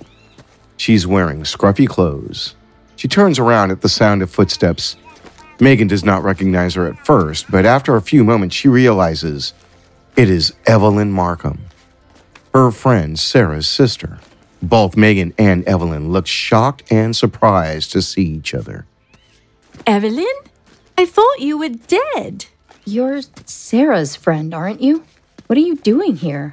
She's 0.77 1.09
wearing 1.09 1.41
scruffy 1.41 1.89
clothes. 1.89 2.55
She 2.95 3.09
turns 3.09 3.41
around 3.41 3.73
at 3.73 3.81
the 3.81 3.89
sound 3.89 4.23
of 4.23 4.31
footsteps. 4.31 4.95
Megan 5.59 5.89
does 5.89 6.05
not 6.05 6.23
recognize 6.23 6.75
her 6.75 6.87
at 6.87 7.05
first, 7.05 7.51
but 7.51 7.67
after 7.67 7.97
a 7.97 8.01
few 8.01 8.23
moments, 8.23 8.55
she 8.55 8.69
realizes 8.69 9.55
it 10.17 10.31
is 10.31 10.53
Evelyn 10.67 11.13
Markham, 11.13 11.61
her 12.55 12.71
friend 12.71 13.19
Sarah's 13.19 13.69
sister. 13.69 14.19
Both 14.63 14.97
Megan 14.97 15.33
and 15.39 15.65
Evelyn 15.65 16.13
look 16.13 16.27
shocked 16.27 16.83
and 16.91 17.17
surprised 17.17 17.93
to 17.93 18.03
see 18.03 18.25
each 18.25 18.53
other. 18.55 18.87
Evelyn? 19.87 20.27
I 20.99 21.07
thought 21.07 21.41
you 21.41 21.59
were 21.59 21.71
dead. 21.71 22.47
You're 22.85 23.23
Sarah's 23.47 24.17
friend, 24.17 24.53
aren't 24.53 24.83
you? 24.83 25.05
What 25.47 25.57
are 25.57 25.63
you 25.63 25.77
doing 25.77 26.17
here? 26.17 26.53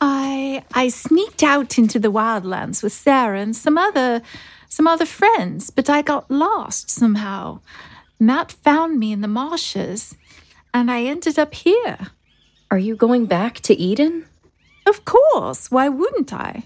I 0.00 0.64
I 0.72 0.88
sneaked 0.88 1.42
out 1.42 1.78
into 1.78 1.98
the 1.98 2.12
wildlands 2.12 2.82
with 2.82 2.92
Sarah 2.92 3.40
and 3.40 3.56
some 3.56 3.78
other 3.78 4.22
some 4.68 4.86
other 4.86 5.06
friends, 5.06 5.70
but 5.70 5.90
I 5.90 6.02
got 6.02 6.30
lost 6.30 6.90
somehow. 6.90 7.60
Matt 8.18 8.52
found 8.52 8.98
me 8.98 9.12
in 9.12 9.20
the 9.20 9.28
marshes, 9.28 10.14
and 10.72 10.90
I 10.90 11.04
ended 11.04 11.38
up 11.38 11.54
here. 11.54 11.98
Are 12.70 12.78
you 12.78 12.94
going 12.94 13.26
back 13.26 13.60
to 13.60 13.74
Eden? 13.74 14.26
Of 14.86 15.04
course. 15.04 15.70
Why 15.70 15.88
wouldn't 15.88 16.32
I? 16.32 16.64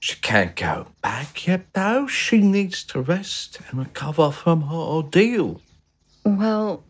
She 0.00 0.16
can't 0.16 0.56
go 0.56 0.88
back 1.00 1.46
yet, 1.46 1.72
though. 1.72 2.06
She 2.06 2.40
needs 2.40 2.84
to 2.84 3.00
rest 3.00 3.58
and 3.68 3.78
recover 3.78 4.30
from 4.30 4.62
her 4.62 4.76
ordeal. 4.76 5.60
Well, 6.24 6.82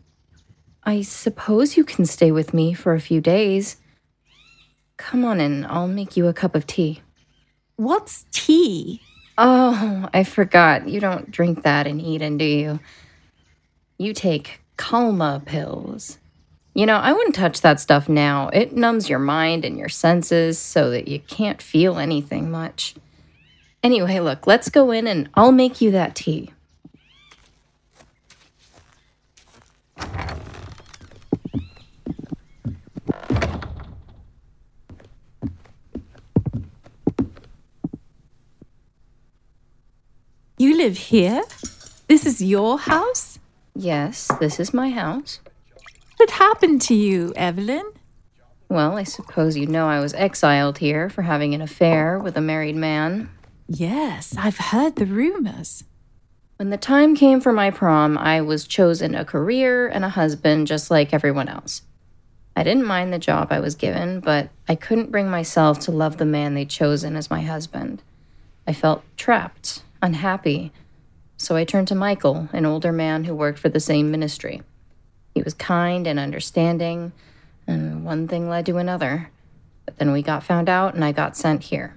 I 0.83 1.01
suppose 1.01 1.77
you 1.77 1.83
can 1.83 2.05
stay 2.05 2.31
with 2.31 2.53
me 2.53 2.73
for 2.73 2.93
a 2.93 2.99
few 2.99 3.21
days. 3.21 3.77
Come 4.97 5.25
on 5.25 5.39
in, 5.39 5.65
I'll 5.65 5.87
make 5.87 6.17
you 6.17 6.27
a 6.27 6.33
cup 6.33 6.55
of 6.55 6.65
tea. 6.65 7.01
What's 7.75 8.25
tea? 8.31 9.01
Oh, 9.37 10.09
I 10.13 10.23
forgot. 10.23 10.87
You 10.87 10.99
don't 10.99 11.29
drink 11.29 11.63
that 11.63 11.87
in 11.87 11.99
Eden, 11.99 12.37
do 12.37 12.45
you? 12.45 12.79
You 13.97 14.13
take 14.13 14.61
Calma 14.77 15.41
pills. 15.45 16.17
You 16.77 16.85
know, 16.85 16.97
I 16.97 17.13
wouldn't 17.13 17.35
touch 17.35 17.61
that 17.61 17.79
stuff 17.79 18.09
now. 18.09 18.49
It 18.49 18.75
numbs 18.75 19.09
your 19.09 19.17
mind 19.17 19.63
and 19.63 19.77
your 19.77 19.87
senses 19.87 20.59
so 20.59 20.89
that 20.89 21.07
you 21.07 21.21
can't 21.21 21.61
feel 21.61 21.97
anything 21.97 22.51
much. 22.51 22.95
Anyway, 23.81 24.19
look, 24.19 24.45
let's 24.45 24.67
go 24.67 24.91
in 24.91 25.07
and 25.07 25.29
I'll 25.35 25.53
make 25.53 25.79
you 25.79 25.91
that 25.91 26.15
tea. 26.15 26.51
You 40.57 40.75
live 40.75 40.97
here? 40.97 41.41
This 42.09 42.25
is 42.25 42.41
your 42.41 42.77
house? 42.79 43.39
Yes, 43.73 44.29
this 44.41 44.59
is 44.59 44.73
my 44.73 44.89
house. 44.89 45.39
What 46.17 46.31
happened 46.31 46.81
to 46.83 46.95
you, 46.95 47.33
Evelyn? 47.35 47.91
Well, 48.69 48.97
I 48.97 49.03
suppose 49.03 49.57
you 49.57 49.67
know 49.67 49.87
I 49.87 49.99
was 49.99 50.13
exiled 50.13 50.77
here 50.77 51.09
for 51.09 51.23
having 51.23 51.53
an 51.53 51.61
affair 51.61 52.17
with 52.17 52.37
a 52.37 52.41
married 52.41 52.77
man. 52.77 53.29
Yes, 53.67 54.33
I've 54.37 54.57
heard 54.57 54.95
the 54.95 55.05
rumors. 55.05 55.83
When 56.55 56.69
the 56.69 56.77
time 56.77 57.17
came 57.17 57.41
for 57.41 57.51
my 57.51 57.69
prom, 57.69 58.17
I 58.17 58.39
was 58.41 58.65
chosen 58.65 59.13
a 59.13 59.25
career 59.25 59.89
and 59.89 60.05
a 60.05 60.09
husband 60.09 60.67
just 60.67 60.89
like 60.89 61.13
everyone 61.13 61.49
else. 61.49 61.81
I 62.55 62.63
didn't 62.63 62.85
mind 62.85 63.11
the 63.11 63.19
job 63.19 63.49
I 63.51 63.59
was 63.59 63.75
given, 63.75 64.21
but 64.21 64.49
I 64.69 64.75
couldn't 64.75 65.11
bring 65.11 65.29
myself 65.29 65.79
to 65.81 65.91
love 65.91 66.15
the 66.15 66.25
man 66.25 66.53
they'd 66.53 66.69
chosen 66.69 67.17
as 67.17 67.29
my 67.29 67.41
husband. 67.41 68.01
I 68.65 68.71
felt 68.71 69.03
trapped, 69.17 69.83
unhappy, 70.01 70.71
so 71.35 71.57
I 71.57 71.65
turned 71.65 71.89
to 71.89 71.95
Michael, 71.95 72.47
an 72.53 72.65
older 72.65 72.93
man 72.93 73.25
who 73.25 73.35
worked 73.35 73.59
for 73.59 73.67
the 73.67 73.81
same 73.81 74.09
ministry. 74.09 74.63
He 75.35 75.43
was 75.43 75.53
kind 75.53 76.07
and 76.07 76.17
understanding, 76.17 77.11
and 77.67 78.05
one 78.05 78.27
thing 78.27 78.49
led 78.49 78.65
to 78.65 78.77
another. 78.77 79.29
But 79.85 79.97
then 79.97 80.11
we 80.11 80.23
got 80.23 80.43
found 80.43 80.69
out 80.69 80.95
and 80.95 81.05
I 81.05 81.11
got 81.11 81.37
sent 81.37 81.63
here. 81.63 81.95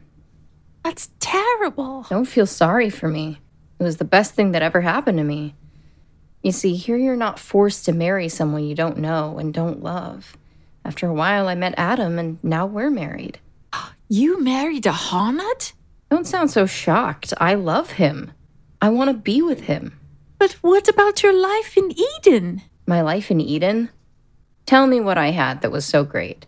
That's 0.85 1.11
terrible. 1.21 2.04
Don't 2.11 2.26
feel 2.26 2.47
sorry 2.47 2.90
for 2.90 3.09
me. 3.09 3.40
It 3.78 3.85
was 3.85 3.99
the 3.99 4.04
best 4.04 4.35
thing 4.35 4.52
that 4.52 4.62
ever 4.62 4.80
happened 4.80 5.18
to 5.18 5.25
me. 5.25 5.54
You 6.42 6.52
see, 6.52 6.75
here 6.75 6.97
you're 6.97 7.16
not 7.16 7.38
forced 7.38 7.85
to 7.85 7.92
marry 7.92 8.28
someone 8.28 8.64
you 8.64 8.75
don't 8.75 8.99
know 8.99 9.38
and 9.38 9.54
don't 9.54 9.83
love. 9.83 10.37
After 10.85 11.07
a 11.07 11.14
while, 11.14 11.49
I 11.49 11.54
met 11.54 11.75
Adam, 11.76 12.18
and 12.18 12.38
now 12.42 12.66
we're 12.66 12.90
married. 12.90 13.38
You 14.11 14.42
married 14.42 14.87
a 14.87 14.90
Harnot? 14.90 15.75
Don't 16.11 16.26
sound 16.26 16.50
so 16.50 16.64
shocked. 16.64 17.35
I 17.38 17.52
love 17.52 17.90
him. 17.92 18.33
I 18.80 18.88
want 18.88 19.11
to 19.11 19.14
be 19.14 19.42
with 19.42 19.61
him. 19.64 20.00
But 20.38 20.52
what 20.62 20.88
about 20.88 21.23
your 21.23 21.35
life 21.35 21.76
in 21.76 21.92
Eden? 21.92 22.62
My 22.88 23.02
life 23.02 23.30
in 23.30 23.38
Eden? 23.38 23.90
Tell 24.64 24.87
me 24.87 24.99
what 24.99 25.18
I 25.18 25.30
had 25.30 25.61
that 25.61 25.71
was 25.71 25.85
so 25.85 26.04
great. 26.04 26.47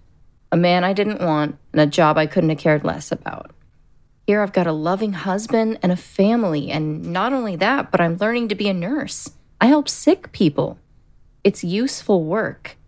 A 0.51 0.57
man 0.57 0.85
I 0.85 0.95
didn't 0.95 1.21
want, 1.21 1.59
and 1.71 1.83
a 1.83 1.87
job 1.87 2.17
I 2.17 2.25
couldn't 2.25 2.49
have 2.49 2.59
cared 2.59 2.83
less 2.83 3.13
about. 3.13 3.51
Here 4.27 4.41
I've 4.41 4.55
got 4.55 4.67
a 4.67 4.73
loving 4.73 5.13
husband 5.13 5.79
and 5.83 5.93
a 5.93 5.97
family, 5.97 6.71
and 6.71 7.13
not 7.13 7.35
only 7.35 7.57
that, 7.57 7.91
but 7.91 8.01
I'm 8.01 8.17
learning 8.17 8.49
to 8.49 8.55
be 8.55 8.71
a 8.71 8.73
nurse. 8.73 9.33
I 9.61 9.67
help 9.67 9.87
sick 9.87 10.33
people. 10.33 10.79
It's 11.45 11.63
useful 11.63 12.25
work. 12.25 12.79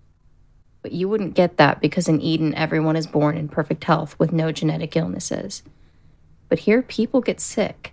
But 0.81 0.93
you 0.93 1.07
wouldn't 1.11 1.35
get 1.35 1.59
that 1.59 1.83
because 1.83 2.09
in 2.09 2.23
Eden, 2.23 2.55
everyone 2.55 2.97
is 2.97 3.07
born 3.07 3.37
in 3.37 3.51
perfect 3.51 3.85
health 3.85 4.19
with 4.19 4.33
no 4.33 4.51
genetic 4.51 4.97
illnesses. 4.97 5.63
But 6.49 6.61
here, 6.61 6.81
people 6.81 7.21
get 7.21 7.39
sick. 7.39 7.93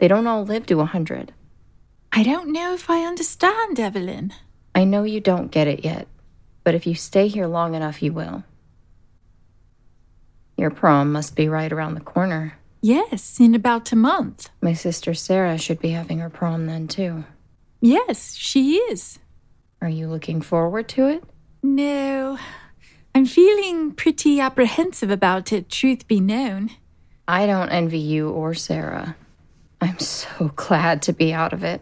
They 0.00 0.08
don't 0.08 0.26
all 0.26 0.44
live 0.44 0.66
to 0.66 0.74
a 0.74 0.88
100. 0.92 1.32
I 2.12 2.22
don't 2.22 2.52
know 2.52 2.74
if 2.74 2.90
I 2.90 3.06
understand, 3.06 3.80
Evelyn. 3.80 4.34
I 4.78 4.84
know 4.84 5.02
you 5.02 5.18
don't 5.18 5.50
get 5.50 5.66
it 5.66 5.84
yet, 5.84 6.06
but 6.62 6.76
if 6.76 6.86
you 6.86 6.94
stay 6.94 7.26
here 7.26 7.48
long 7.48 7.74
enough, 7.74 8.00
you 8.00 8.12
will. 8.12 8.44
Your 10.56 10.70
prom 10.70 11.10
must 11.10 11.34
be 11.34 11.48
right 11.48 11.72
around 11.72 11.94
the 11.94 12.00
corner. 12.00 12.56
Yes, 12.80 13.40
in 13.40 13.56
about 13.56 13.90
a 13.90 13.96
month. 13.96 14.50
My 14.60 14.74
sister 14.74 15.14
Sarah 15.14 15.58
should 15.58 15.80
be 15.80 15.88
having 15.88 16.20
her 16.20 16.30
prom 16.30 16.66
then, 16.66 16.86
too. 16.86 17.24
Yes, 17.80 18.36
she 18.36 18.76
is. 18.76 19.18
Are 19.82 19.88
you 19.88 20.06
looking 20.06 20.40
forward 20.40 20.88
to 20.90 21.08
it? 21.08 21.24
No. 21.60 22.38
I'm 23.16 23.26
feeling 23.26 23.90
pretty 23.90 24.38
apprehensive 24.38 25.10
about 25.10 25.52
it, 25.52 25.68
truth 25.68 26.06
be 26.06 26.20
known. 26.20 26.70
I 27.26 27.46
don't 27.46 27.70
envy 27.70 27.98
you 27.98 28.30
or 28.30 28.54
Sarah. 28.54 29.16
I'm 29.80 29.98
so 29.98 30.52
glad 30.54 31.02
to 31.02 31.12
be 31.12 31.32
out 31.32 31.52
of 31.52 31.64
it. 31.64 31.80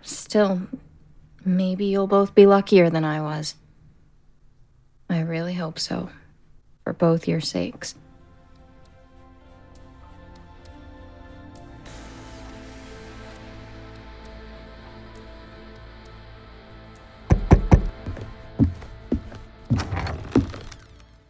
Still, 0.00 0.62
maybe 1.44 1.86
you'll 1.86 2.06
both 2.06 2.34
be 2.34 2.46
luckier 2.46 2.90
than 2.90 3.04
I 3.04 3.20
was. 3.20 3.54
I 5.10 5.20
really 5.20 5.54
hope 5.54 5.78
so, 5.78 6.10
for 6.84 6.92
both 6.92 7.26
your 7.26 7.40
sakes. 7.40 7.94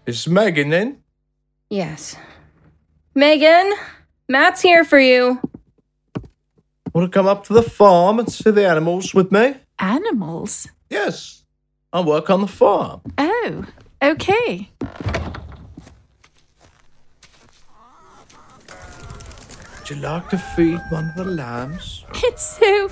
Is 0.07 0.27
Megan 0.27 0.73
in? 0.73 1.03
Yes. 1.69 2.17
Megan, 3.15 3.75
Matt's 4.27 4.63
here 4.63 4.83
for 4.83 4.99
you. 4.99 5.39
Want 6.95 7.13
to 7.13 7.15
come 7.15 7.27
up 7.27 7.45
to 7.45 7.53
the 7.53 7.63
farm 7.63 8.19
and 8.19 8.33
see 8.33 8.51
the 8.51 8.67
animals 8.67 9.13
with 9.13 9.31
me? 9.31 9.55
Animals? 9.79 10.69
Yes. 10.91 11.45
I 11.93 12.01
work 12.01 12.29
on 12.31 12.41
the 12.41 12.47
farm. 12.47 13.01
Oh, 13.17 13.65
okay. 14.03 14.69
Would 19.79 19.91
you 19.91 19.97
like 19.97 20.29
to 20.31 20.39
feed 20.39 20.81
one 20.91 21.09
of 21.11 21.17
the 21.17 21.25
lambs? 21.25 22.05
It's 22.23 22.59
so, 22.59 22.89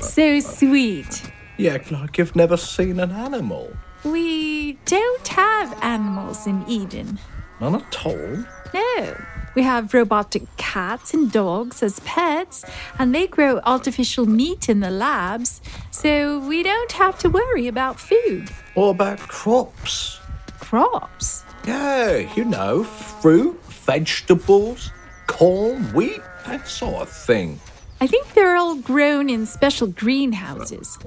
so 0.00 0.40
sweet. 0.40 1.30
You 1.58 1.70
act 1.70 1.90
like 1.92 2.16
you've 2.18 2.34
never 2.34 2.56
seen 2.56 3.00
an 3.00 3.10
animal. 3.10 3.70
We 4.04 4.78
don't 4.86 5.28
have 5.28 5.76
animals 5.82 6.46
in 6.46 6.64
Eden. 6.68 7.18
None 7.60 7.74
at 7.76 8.06
all. 8.06 8.44
No. 8.72 9.16
We 9.54 9.62
have 9.62 9.92
robotic 9.92 10.44
cats 10.56 11.12
and 11.12 11.30
dogs 11.30 11.82
as 11.82 12.00
pets, 12.00 12.64
and 12.98 13.14
they 13.14 13.26
grow 13.26 13.60
artificial 13.64 14.24
meat 14.24 14.68
in 14.70 14.80
the 14.80 14.90
labs, 14.90 15.60
so 15.92 16.40
we 16.40 16.62
don't 16.62 16.90
have 16.92 17.18
to 17.20 17.28
worry 17.30 17.68
about 17.68 18.00
food. 18.00 18.50
Or 18.74 18.90
about 18.90 19.20
crops? 19.20 20.18
Crops? 20.58 21.44
Yeah, 21.66 22.34
you 22.34 22.44
know, 22.44 22.82
fruit, 22.82 23.62
vegetables, 23.66 24.90
corn, 25.28 25.84
wheat, 25.92 26.20
that 26.46 26.66
sort 26.66 27.02
of 27.02 27.08
thing. 27.08 27.60
I 28.00 28.06
think 28.08 28.32
they're 28.34 28.56
all 28.56 28.76
grown 28.76 29.30
in 29.30 29.46
special 29.46 29.86
greenhouses. 29.86 30.98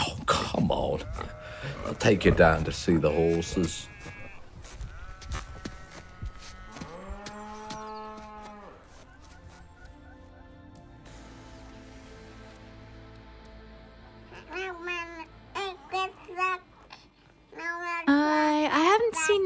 Oh, 0.00 0.16
come 0.26 0.72
on. 0.72 1.02
I'll 1.86 1.94
take 1.94 2.24
you 2.24 2.32
down 2.32 2.64
to 2.64 2.72
see 2.72 2.96
the 2.96 3.10
horses. 3.12 3.86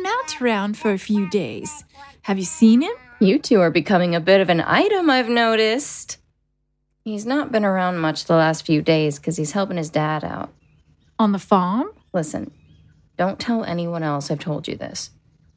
Matt 0.06 0.40
around 0.40 0.78
for 0.78 0.92
a 0.92 0.98
few 0.98 1.28
days. 1.28 1.82
Have 2.22 2.38
you 2.38 2.44
seen 2.44 2.80
him? 2.80 2.92
You 3.18 3.40
two 3.40 3.60
are 3.60 3.72
becoming 3.72 4.14
a 4.14 4.20
bit 4.20 4.40
of 4.40 4.48
an 4.48 4.60
item, 4.60 5.10
I've 5.10 5.28
noticed. 5.28 6.18
He's 7.02 7.26
not 7.26 7.50
been 7.50 7.64
around 7.64 7.98
much 7.98 8.24
the 8.24 8.36
last 8.36 8.64
few 8.64 8.82
days 8.82 9.18
because 9.18 9.36
he's 9.36 9.50
helping 9.50 9.78
his 9.78 9.90
dad 9.90 10.22
out. 10.22 10.54
On 11.18 11.32
the 11.32 11.40
farm? 11.40 11.88
Listen, 12.12 12.52
don't 13.18 13.40
tell 13.40 13.64
anyone 13.64 14.04
else 14.04 14.30
I've 14.30 14.38
told 14.38 14.68
you 14.68 14.76
this, 14.76 15.10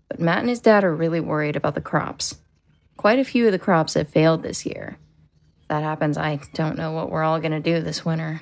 but 0.08 0.20
Matt 0.20 0.40
and 0.40 0.50
his 0.50 0.62
dad 0.62 0.84
are 0.84 0.96
really 0.96 1.20
worried 1.20 1.56
about 1.56 1.76
the 1.76 1.80
crops. 1.80 2.38
Quite 2.98 3.20
a 3.20 3.24
few 3.26 3.46
of 3.46 3.52
the 3.52 3.60
crops 3.60 3.94
have 3.94 4.10
failed 4.10 4.42
this 4.42 4.66
year. 4.66 4.98
If 5.62 5.68
that 5.68 5.84
happens, 5.84 6.18
I 6.18 6.40
don't 6.56 6.76
know 6.76 6.92
what 6.92 7.12
we're 7.12 7.22
all 7.22 7.40
going 7.40 7.52
to 7.52 7.60
do 7.60 7.82
this 7.82 8.04
winter. 8.04 8.42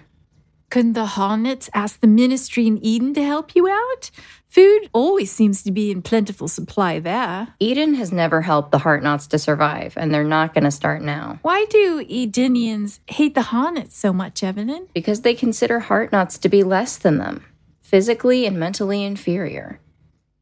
Couldn't 0.69 0.93
the 0.93 1.05
Harnots 1.05 1.69
ask 1.73 2.01
the 2.01 2.07
ministry 2.07 2.67
in 2.67 2.77
Eden 2.83 3.13
to 3.13 3.23
help 3.23 3.55
you 3.55 3.69
out? 3.69 4.11
Food 4.49 4.89
always 4.91 5.31
seems 5.31 5.63
to 5.63 5.71
be 5.71 5.91
in 5.91 6.01
plentiful 6.01 6.49
supply 6.49 6.99
there. 6.99 7.53
Eden 7.57 7.93
has 7.93 8.11
never 8.11 8.41
helped 8.41 8.71
the 8.71 8.79
Harnots 8.79 9.29
to 9.29 9.39
survive, 9.39 9.93
and 9.95 10.13
they're 10.13 10.25
not 10.25 10.53
going 10.53 10.65
to 10.65 10.71
start 10.71 11.01
now. 11.01 11.39
Why 11.41 11.65
do 11.69 12.03
Edenians 12.03 12.99
hate 13.07 13.33
the 13.33 13.41
Harnots 13.41 13.93
so 13.93 14.11
much, 14.11 14.43
Evelyn? 14.43 14.89
Because 14.93 15.21
they 15.21 15.35
consider 15.35 15.79
Harnots 15.79 16.37
to 16.41 16.49
be 16.49 16.63
less 16.63 16.97
than 16.97 17.17
them, 17.17 17.45
physically 17.81 18.45
and 18.45 18.59
mentally 18.59 19.05
inferior. 19.05 19.79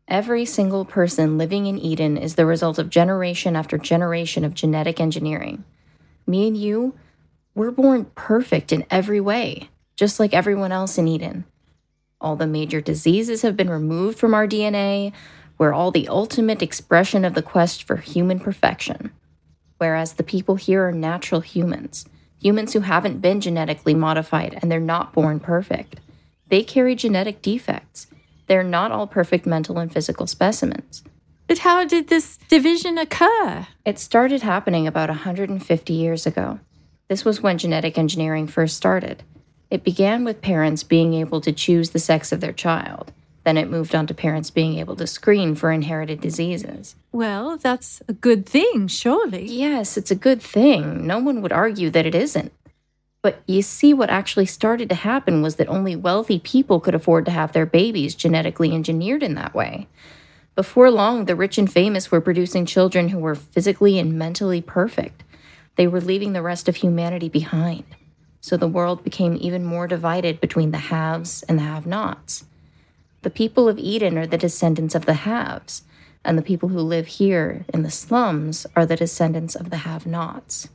Every 0.08 0.46
single 0.46 0.86
person 0.86 1.38
living 1.38 1.68
in 1.68 1.78
Eden 1.78 2.18
is 2.18 2.34
the 2.34 2.48
result 2.48 2.80
of 2.80 2.90
generation 2.90 3.56
after 3.56 3.78
generation 3.78 4.44
of 4.44 4.56
genetic 4.56 5.00
engineering. 5.00 5.66
Me 6.26 6.48
and 6.48 6.58
you, 6.58 6.96
we're 7.54 7.72
born 7.72 8.06
perfect 8.16 8.72
in 8.74 8.86
every 8.90 9.20
way, 9.22 9.70
just 9.96 10.20
like 10.20 10.34
everyone 10.34 10.72
else 10.72 10.98
in 10.98 11.08
Eden. 11.08 11.46
All 12.20 12.36
the 12.36 12.48
major 12.48 12.82
diseases 12.82 13.42
have 13.42 13.58
been 13.58 13.70
removed 13.70 14.18
from 14.18 14.34
our 14.34 14.48
DNA. 14.48 15.14
We're 15.58 15.74
all 15.74 15.92
the 15.92 16.08
ultimate 16.08 16.62
expression 16.62 17.24
of 17.24 17.34
the 17.34 17.42
quest 17.42 17.84
for 17.84 17.98
human 17.98 18.40
perfection. 18.40 19.12
Whereas 19.78 20.14
the 20.14 20.24
people 20.24 20.56
here 20.56 20.88
are 20.88 20.92
natural 20.92 21.42
humans, 21.42 22.06
humans 22.42 22.74
who 22.74 22.82
haven't 22.82 23.22
been 23.22 23.42
genetically 23.42 23.94
modified 23.94 24.58
and 24.62 24.72
they're 24.72 24.80
not 24.80 25.14
born 25.14 25.40
perfect. 25.40 26.00
They 26.48 26.64
carry 26.64 26.96
genetic 26.96 27.42
defects. 27.42 28.08
They're 28.48 28.64
not 28.64 28.92
all 28.92 29.08
perfect 29.08 29.46
mental 29.46 29.80
and 29.80 29.92
physical 29.92 30.28
specimens. 30.28 31.04
But 31.48 31.60
how 31.60 31.86
did 31.86 32.08
this 32.08 32.38
division 32.50 32.98
occur? 32.98 33.68
It 33.86 34.00
started 34.00 34.42
happening 34.42 34.88
about 34.88 35.10
150 35.10 35.94
years 35.94 36.26
ago. 36.26 36.60
This 37.08 37.24
was 37.24 37.42
when 37.42 37.58
genetic 37.58 37.98
engineering 37.98 38.48
first 38.48 38.78
started. 38.78 39.24
It 39.70 39.84
began 39.84 40.24
with 40.24 40.42
parents 40.42 40.84
being 40.84 41.14
able 41.14 41.42
to 41.42 41.52
choose 41.52 41.90
the 41.90 42.00
sex 42.00 42.32
of 42.32 42.42
their 42.42 42.54
child. 42.54 43.12
Then 43.44 43.58
it 43.58 43.70
moved 43.70 43.94
on 43.94 44.08
to 44.08 44.14
parents 44.14 44.50
being 44.50 44.80
able 44.80 44.96
to 44.96 45.06
screen 45.06 45.54
for 45.54 45.72
inherited 45.72 46.20
diseases. 46.20 46.96
Well, 47.12 47.58
that's 47.58 48.02
a 48.08 48.14
good 48.14 48.46
thing, 48.46 48.88
surely. 48.88 49.46
Yes, 49.46 49.98
it's 49.98 50.12
a 50.12 50.16
good 50.16 50.42
thing. 50.42 51.06
No 51.06 51.20
one 51.20 51.42
would 51.42 51.52
argue 51.52 51.92
that 51.92 52.08
it 52.08 52.16
isn't. 52.16 52.52
But 53.22 53.42
you 53.48 53.62
see, 53.62 53.94
what 53.94 54.10
actually 54.10 54.46
started 54.46 54.90
to 54.90 54.96
happen 54.96 55.42
was 55.42 55.56
that 55.56 55.68
only 55.68 55.96
wealthy 55.96 56.40
people 56.40 56.80
could 56.80 56.96
afford 56.96 57.26
to 57.26 57.32
have 57.32 57.54
their 57.54 57.66
babies 57.66 58.16
genetically 58.16 58.72
engineered 58.72 59.24
in 59.24 59.36
that 59.36 59.56
way. 59.56 59.88
Before 60.56 60.90
long, 60.90 61.26
the 61.26 61.36
rich 61.36 61.58
and 61.58 61.72
famous 61.72 62.12
were 62.12 62.22
producing 62.22 62.66
children 62.66 63.10
who 63.10 63.20
were 63.20 63.36
physically 63.36 64.00
and 64.00 64.14
mentally 64.14 64.62
perfect. 64.62 65.24
They 65.76 65.86
were 65.86 66.02
leaving 66.02 66.34
the 66.34 66.42
rest 66.42 66.70
of 66.70 66.78
humanity 66.78 67.30
behind. 67.30 67.84
So 68.46 68.58
the 68.58 68.68
world 68.68 69.04
became 69.04 69.40
even 69.42 69.66
more 69.66 69.88
divided 69.88 70.40
between 70.40 70.70
the 70.70 70.78
haves 70.78 71.42
and 71.50 71.58
the 71.58 71.64
have 71.64 71.88
nots. 71.88 72.46
The 73.24 73.32
people 73.32 73.68
of 73.68 73.80
Eden 73.80 74.20
are 74.20 74.28
the 74.28 74.38
descendants 74.38 74.94
of 74.94 75.08
the 75.08 75.16
haves, 75.16 75.82
and 76.24 76.38
the 76.38 76.44
people 76.44 76.70
who 76.70 76.78
live 76.78 77.08
here 77.08 77.66
in 77.74 77.82
the 77.82 77.90
slums 77.90 78.68
are 78.76 78.86
the 78.86 78.96
descendants 78.96 79.56
of 79.56 79.72
the 79.72 79.78
have 79.78 80.06
nots. 80.06 80.70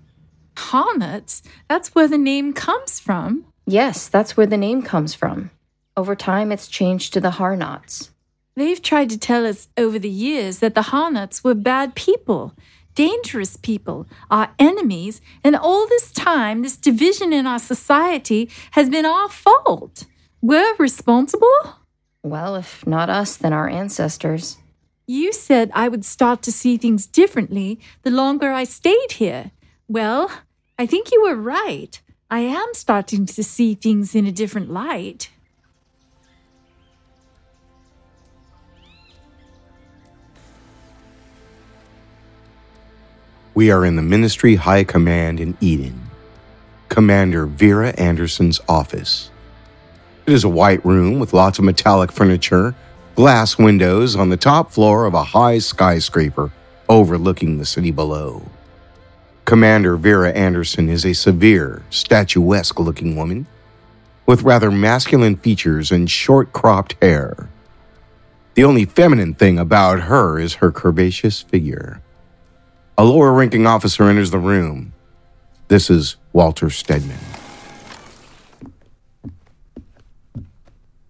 Harnots? 0.57 1.43
That's 1.69 1.95
where 1.95 2.09
the 2.09 2.19
name 2.19 2.55
comes 2.55 2.99
from. 2.99 3.45
Yes, 3.67 4.09
that's 4.09 4.37
where 4.37 4.49
the 4.49 4.57
name 4.57 4.83
comes 4.83 5.15
from. 5.15 5.53
Over 5.97 6.17
time, 6.17 6.51
it's 6.51 6.67
changed 6.67 7.13
to 7.13 7.21
the 7.21 7.37
Harnots. 7.39 8.11
They've 8.57 8.83
tried 8.83 9.11
to 9.11 9.17
tell 9.17 9.47
us 9.47 9.69
over 9.77 10.01
the 10.01 10.11
years 10.11 10.59
that 10.59 10.75
the 10.75 10.91
Harnots 10.91 11.45
were 11.45 11.55
bad 11.55 11.95
people, 11.95 12.53
dangerous 13.01 13.57
people, 13.57 14.07
our 14.31 14.51
enemies, 14.59 15.23
and 15.43 15.57
all 15.57 15.87
this 15.89 16.13
time, 16.13 16.61
this 16.61 16.77
division 16.77 17.33
in 17.33 17.47
our 17.47 17.59
society 17.59 18.51
has 18.73 18.91
been 18.91 19.07
our 19.07 19.31
fault. 19.31 20.05
We're 20.43 20.75
responsible? 20.77 21.61
Well, 22.23 22.57
if 22.57 22.87
not 22.87 23.09
us, 23.09 23.39
then 23.39 23.55
our 23.55 23.71
ancestors. 23.71 24.59
You 25.07 25.33
said 25.33 25.71
I 25.73 25.89
would 25.89 26.05
start 26.05 26.43
to 26.43 26.53
see 26.53 26.77
things 26.77 27.07
differently 27.07 27.81
the 28.03 28.11
longer 28.11 28.53
I 28.53 28.65
stayed 28.65 29.13
here. 29.13 29.51
Well, 29.89 30.31
I 30.79 30.85
think 30.85 31.11
you 31.11 31.23
were 31.23 31.37
right. 31.57 31.99
I 32.31 32.41
am 32.41 32.69
starting 32.75 33.25
to 33.25 33.43
see 33.43 33.75
things 33.75 34.15
in 34.15 34.27
a 34.27 34.39
different 34.41 34.71
light. 34.71 35.31
We 43.53 43.73
are 43.73 43.85
in 43.85 43.97
the 43.97 44.03
Ministry 44.03 44.55
High 44.55 44.85
Command 44.85 45.41
in 45.41 45.57
Eden, 45.61 46.09
Commander 46.89 47.47
Vera 47.47 47.89
Anderson's 47.99 48.61
office. 48.69 49.33
It 50.25 50.33
is 50.33 50.45
a 50.45 50.49
white 50.49 50.85
room 50.85 51.19
with 51.19 51.33
lots 51.33 51.59
of 51.59 51.65
metallic 51.65 52.13
furniture, 52.13 52.77
glass 53.17 53.59
windows 53.59 54.15
on 54.15 54.29
the 54.29 54.37
top 54.37 54.71
floor 54.71 55.05
of 55.05 55.15
a 55.15 55.25
high 55.25 55.59
skyscraper 55.59 56.53
overlooking 56.89 57.59
the 57.59 57.67
city 57.67 57.91
below. 57.91 58.49
Commander 59.47 59.97
Vera 59.97 60.31
Anderson 60.31 60.89
is 60.89 61.05
a 61.05 61.13
severe, 61.13 61.83
statuesque 61.91 62.79
looking 62.79 63.17
woman 63.17 63.49
with 64.27 64.43
rather 64.45 64.71
masculine 64.71 65.35
features 65.35 65.91
and 65.91 66.09
short 66.09 66.53
cropped 66.53 66.95
hair. 67.03 67.51
The 68.55 68.63
only 68.63 68.85
feminine 68.85 69.35
thing 69.35 69.59
about 69.59 70.03
her 70.03 70.39
is 70.39 70.55
her 70.55 70.71
curvaceous 70.71 71.43
figure. 71.43 72.01
A 73.01 73.05
lower 73.05 73.33
ranking 73.33 73.67
officer 73.67 74.11
enters 74.11 74.31
the 74.31 74.37
room. 74.37 74.93
This 75.69 75.89
is 75.89 76.17
Walter 76.35 76.69
Stedman. 76.69 77.17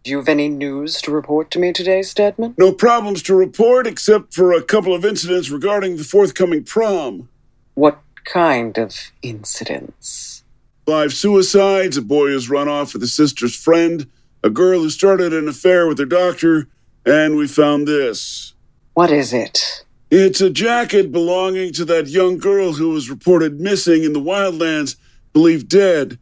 Do 0.04 0.12
you 0.12 0.18
have 0.18 0.28
any 0.28 0.48
news 0.48 1.02
to 1.02 1.10
report 1.10 1.50
to 1.50 1.58
me 1.58 1.72
today, 1.72 2.02
Stedman? 2.02 2.54
No 2.56 2.72
problems 2.72 3.24
to 3.24 3.34
report 3.34 3.88
except 3.88 4.34
for 4.34 4.52
a 4.52 4.62
couple 4.62 4.94
of 4.94 5.04
incidents 5.04 5.50
regarding 5.50 5.96
the 5.96 6.04
forthcoming 6.04 6.62
prom. 6.62 7.28
What 7.74 8.00
kind 8.22 8.78
of 8.78 9.10
incidents? 9.22 10.44
Five 10.86 11.12
suicides, 11.12 11.96
a 11.96 12.02
boy 12.02 12.28
who's 12.28 12.48
run 12.48 12.68
off 12.68 12.92
with 12.92 13.02
his 13.02 13.14
sister's 13.14 13.56
friend, 13.56 14.08
a 14.44 14.50
girl 14.50 14.82
who 14.82 14.90
started 14.90 15.34
an 15.34 15.48
affair 15.48 15.88
with 15.88 15.98
her 15.98 16.04
doctor, 16.04 16.68
and 17.04 17.34
we 17.34 17.48
found 17.48 17.88
this. 17.88 18.54
What 18.94 19.10
is 19.10 19.32
it? 19.32 19.82
It's 20.10 20.40
a 20.40 20.50
jacket 20.50 21.12
belonging 21.12 21.72
to 21.74 21.84
that 21.84 22.08
young 22.08 22.38
girl 22.38 22.72
who 22.72 22.90
was 22.90 23.08
reported 23.08 23.60
missing 23.60 24.02
in 24.02 24.12
the 24.12 24.20
wildlands, 24.20 24.96
believed 25.32 25.68
dead. 25.68 26.18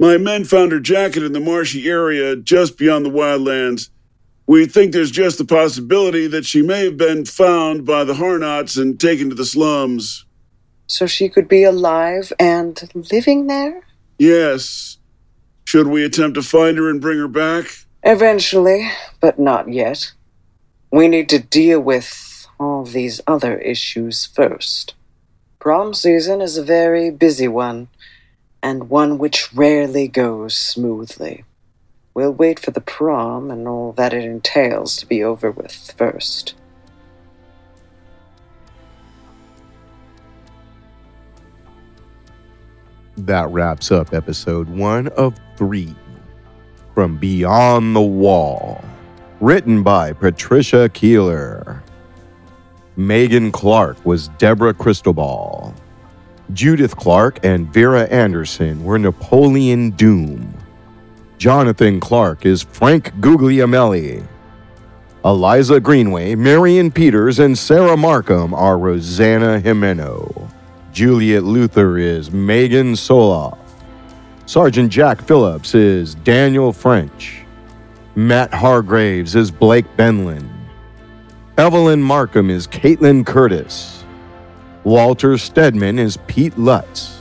My 0.00 0.16
men 0.16 0.44
found 0.44 0.72
her 0.72 0.80
jacket 0.80 1.22
in 1.22 1.32
the 1.32 1.40
marshy 1.40 1.88
area 1.88 2.34
just 2.34 2.76
beyond 2.76 3.06
the 3.06 3.10
wildlands. 3.10 3.90
We 4.48 4.66
think 4.66 4.92
there's 4.92 5.12
just 5.12 5.38
the 5.38 5.44
possibility 5.44 6.26
that 6.26 6.46
she 6.46 6.62
may 6.62 6.84
have 6.84 6.96
been 6.96 7.24
found 7.24 7.84
by 7.84 8.02
the 8.02 8.14
Harnots 8.14 8.80
and 8.80 8.98
taken 8.98 9.28
to 9.28 9.36
the 9.36 9.44
slums. 9.44 10.24
So 10.88 11.06
she 11.06 11.28
could 11.28 11.46
be 11.46 11.62
alive 11.62 12.32
and 12.40 12.90
living 13.12 13.46
there? 13.46 13.86
Yes. 14.18 14.98
Should 15.64 15.86
we 15.86 16.04
attempt 16.04 16.34
to 16.34 16.42
find 16.42 16.76
her 16.76 16.90
and 16.90 17.00
bring 17.00 17.18
her 17.18 17.28
back? 17.28 17.84
Eventually, 18.02 18.90
but 19.20 19.38
not 19.38 19.72
yet. 19.72 20.12
We 20.90 21.06
need 21.06 21.28
to 21.28 21.38
deal 21.38 21.78
with 21.78 22.27
all 22.58 22.84
these 22.84 23.20
other 23.26 23.58
issues 23.58 24.26
first. 24.26 24.94
Prom 25.58 25.94
season 25.94 26.40
is 26.40 26.56
a 26.56 26.62
very 26.62 27.10
busy 27.10 27.48
one, 27.48 27.88
and 28.62 28.90
one 28.90 29.18
which 29.18 29.52
rarely 29.52 30.08
goes 30.08 30.54
smoothly. 30.54 31.44
We'll 32.14 32.32
wait 32.32 32.58
for 32.58 32.70
the 32.72 32.80
prom 32.80 33.50
and 33.50 33.68
all 33.68 33.92
that 33.92 34.12
it 34.12 34.24
entails 34.24 34.96
to 34.96 35.06
be 35.06 35.22
over 35.22 35.50
with 35.50 35.94
first. 35.96 36.54
That 43.16 43.48
wraps 43.50 43.90
up 43.90 44.14
episode 44.14 44.68
one 44.68 45.08
of 45.08 45.34
three 45.56 45.94
from 46.94 47.18
Beyond 47.18 47.94
the 47.94 48.00
Wall, 48.00 48.84
written 49.40 49.82
by 49.82 50.12
Patricia 50.12 50.88
Keeler. 50.88 51.82
Megan 52.98 53.52
Clark 53.52 54.04
was 54.04 54.26
Deborah 54.38 54.74
Cristobal. 54.74 55.72
Judith 56.52 56.96
Clark 56.96 57.38
and 57.44 57.72
Vera 57.72 58.08
Anderson 58.08 58.82
were 58.82 58.98
Napoleon 58.98 59.90
Doom. 59.92 60.52
Jonathan 61.38 62.00
Clark 62.00 62.44
is 62.44 62.64
Frank 62.64 63.12
Guglielmelli. 63.20 64.26
Eliza 65.24 65.78
Greenway, 65.78 66.34
Marion 66.34 66.90
Peters, 66.90 67.38
and 67.38 67.56
Sarah 67.56 67.96
Markham 67.96 68.52
are 68.52 68.76
Rosanna 68.76 69.60
Jimeno. 69.60 70.50
Juliet 70.92 71.44
Luther 71.44 71.98
is 71.98 72.32
Megan 72.32 72.94
Soloff. 72.94 73.58
Sergeant 74.46 74.90
Jack 74.90 75.22
Phillips 75.22 75.72
is 75.72 76.16
Daniel 76.16 76.72
French. 76.72 77.44
Matt 78.16 78.52
Hargraves 78.52 79.36
is 79.36 79.52
Blake 79.52 79.86
Benlin. 79.96 80.57
Evelyn 81.58 82.00
Markham 82.00 82.50
is 82.50 82.68
Caitlin 82.68 83.26
Curtis. 83.26 84.04
Walter 84.84 85.36
Stedman 85.36 85.98
is 85.98 86.16
Pete 86.28 86.56
Lutz. 86.56 87.20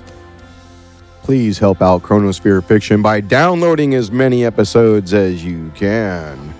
Please 1.23 1.58
help 1.58 1.82
out 1.82 2.04
Chronosphere 2.04 2.63
Fiction 2.63 3.02
by 3.02 3.19
downloading 3.19 3.95
as 3.95 4.12
many 4.12 4.45
episodes 4.45 5.12
as 5.15 5.43
you 5.43 5.71
can. 5.73 6.54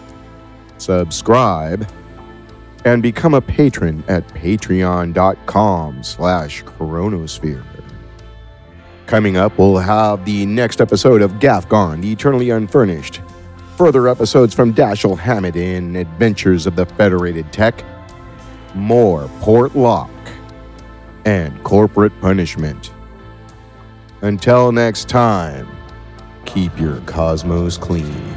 Subscribe 0.80 1.88
and 2.84 3.04
become 3.04 3.36
a 3.36 3.42
patron 3.42 4.04
at 4.08 4.28
patreon.com 4.30 6.02
slash 6.02 6.64
chronosphere. 6.64 7.64
Coming 9.06 9.38
up, 9.38 9.56
we'll 9.60 9.78
have 9.78 10.26
the 10.26 10.48
next 10.48 10.82
episode 10.82 11.22
of 11.22 11.34
Gafgon, 11.34 12.02
the 12.02 12.12
Eternally 12.12 12.50
Unfurnished. 12.50 13.22
Further 13.78 14.08
episodes 14.08 14.56
from 14.56 14.74
Dashiell 14.74 15.20
Hammett 15.20 15.56
in 15.56 15.98
Adventures 15.98 16.66
of 16.66 16.76
the 16.76 16.88
Federated 16.88 17.54
Tech. 17.54 17.86
More 18.74 19.30
Port 19.40 19.76
Lock 19.76 20.10
and 21.26 21.64
corporate 21.64 22.20
punishment. 22.20 22.92
Until 24.24 24.72
next 24.72 25.08
time, 25.08 25.68
keep 26.46 26.76
your 26.80 27.02
cosmos 27.02 27.78
clean. 27.78 28.37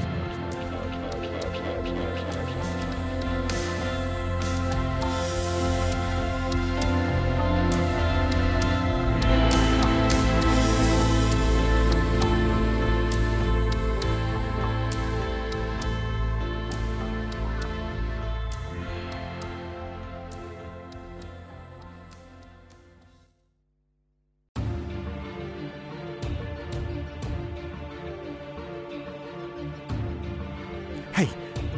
Hey, 31.21 31.29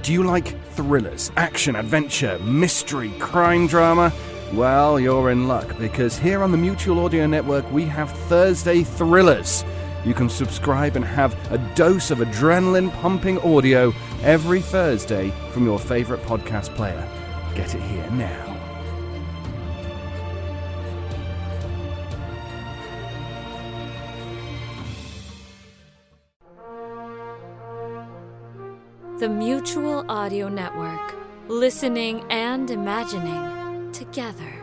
do 0.02 0.12
you 0.12 0.22
like 0.22 0.56
thrillers, 0.74 1.32
action, 1.36 1.74
adventure, 1.74 2.38
mystery, 2.44 3.12
crime 3.18 3.66
drama? 3.66 4.12
Well, 4.52 5.00
you're 5.00 5.32
in 5.32 5.48
luck 5.48 5.76
because 5.80 6.16
here 6.16 6.44
on 6.44 6.52
the 6.52 6.58
Mutual 6.58 7.04
Audio 7.04 7.26
Network 7.26 7.68
we 7.72 7.84
have 7.86 8.12
Thursday 8.28 8.84
Thrillers. 8.84 9.64
You 10.04 10.14
can 10.14 10.28
subscribe 10.28 10.94
and 10.94 11.04
have 11.04 11.34
a 11.50 11.58
dose 11.74 12.12
of 12.12 12.18
adrenaline 12.18 12.92
pumping 13.00 13.40
audio 13.40 13.92
every 14.22 14.60
Thursday 14.60 15.32
from 15.50 15.64
your 15.64 15.80
favorite 15.80 16.22
podcast 16.22 16.72
player. 16.76 17.04
Get 17.56 17.74
it 17.74 17.82
here 17.82 18.08
now. 18.12 18.51
Audio 30.08 30.48
Network. 30.48 31.14
Listening 31.48 32.24
and 32.30 32.70
imagining 32.70 33.90
together. 33.92 34.61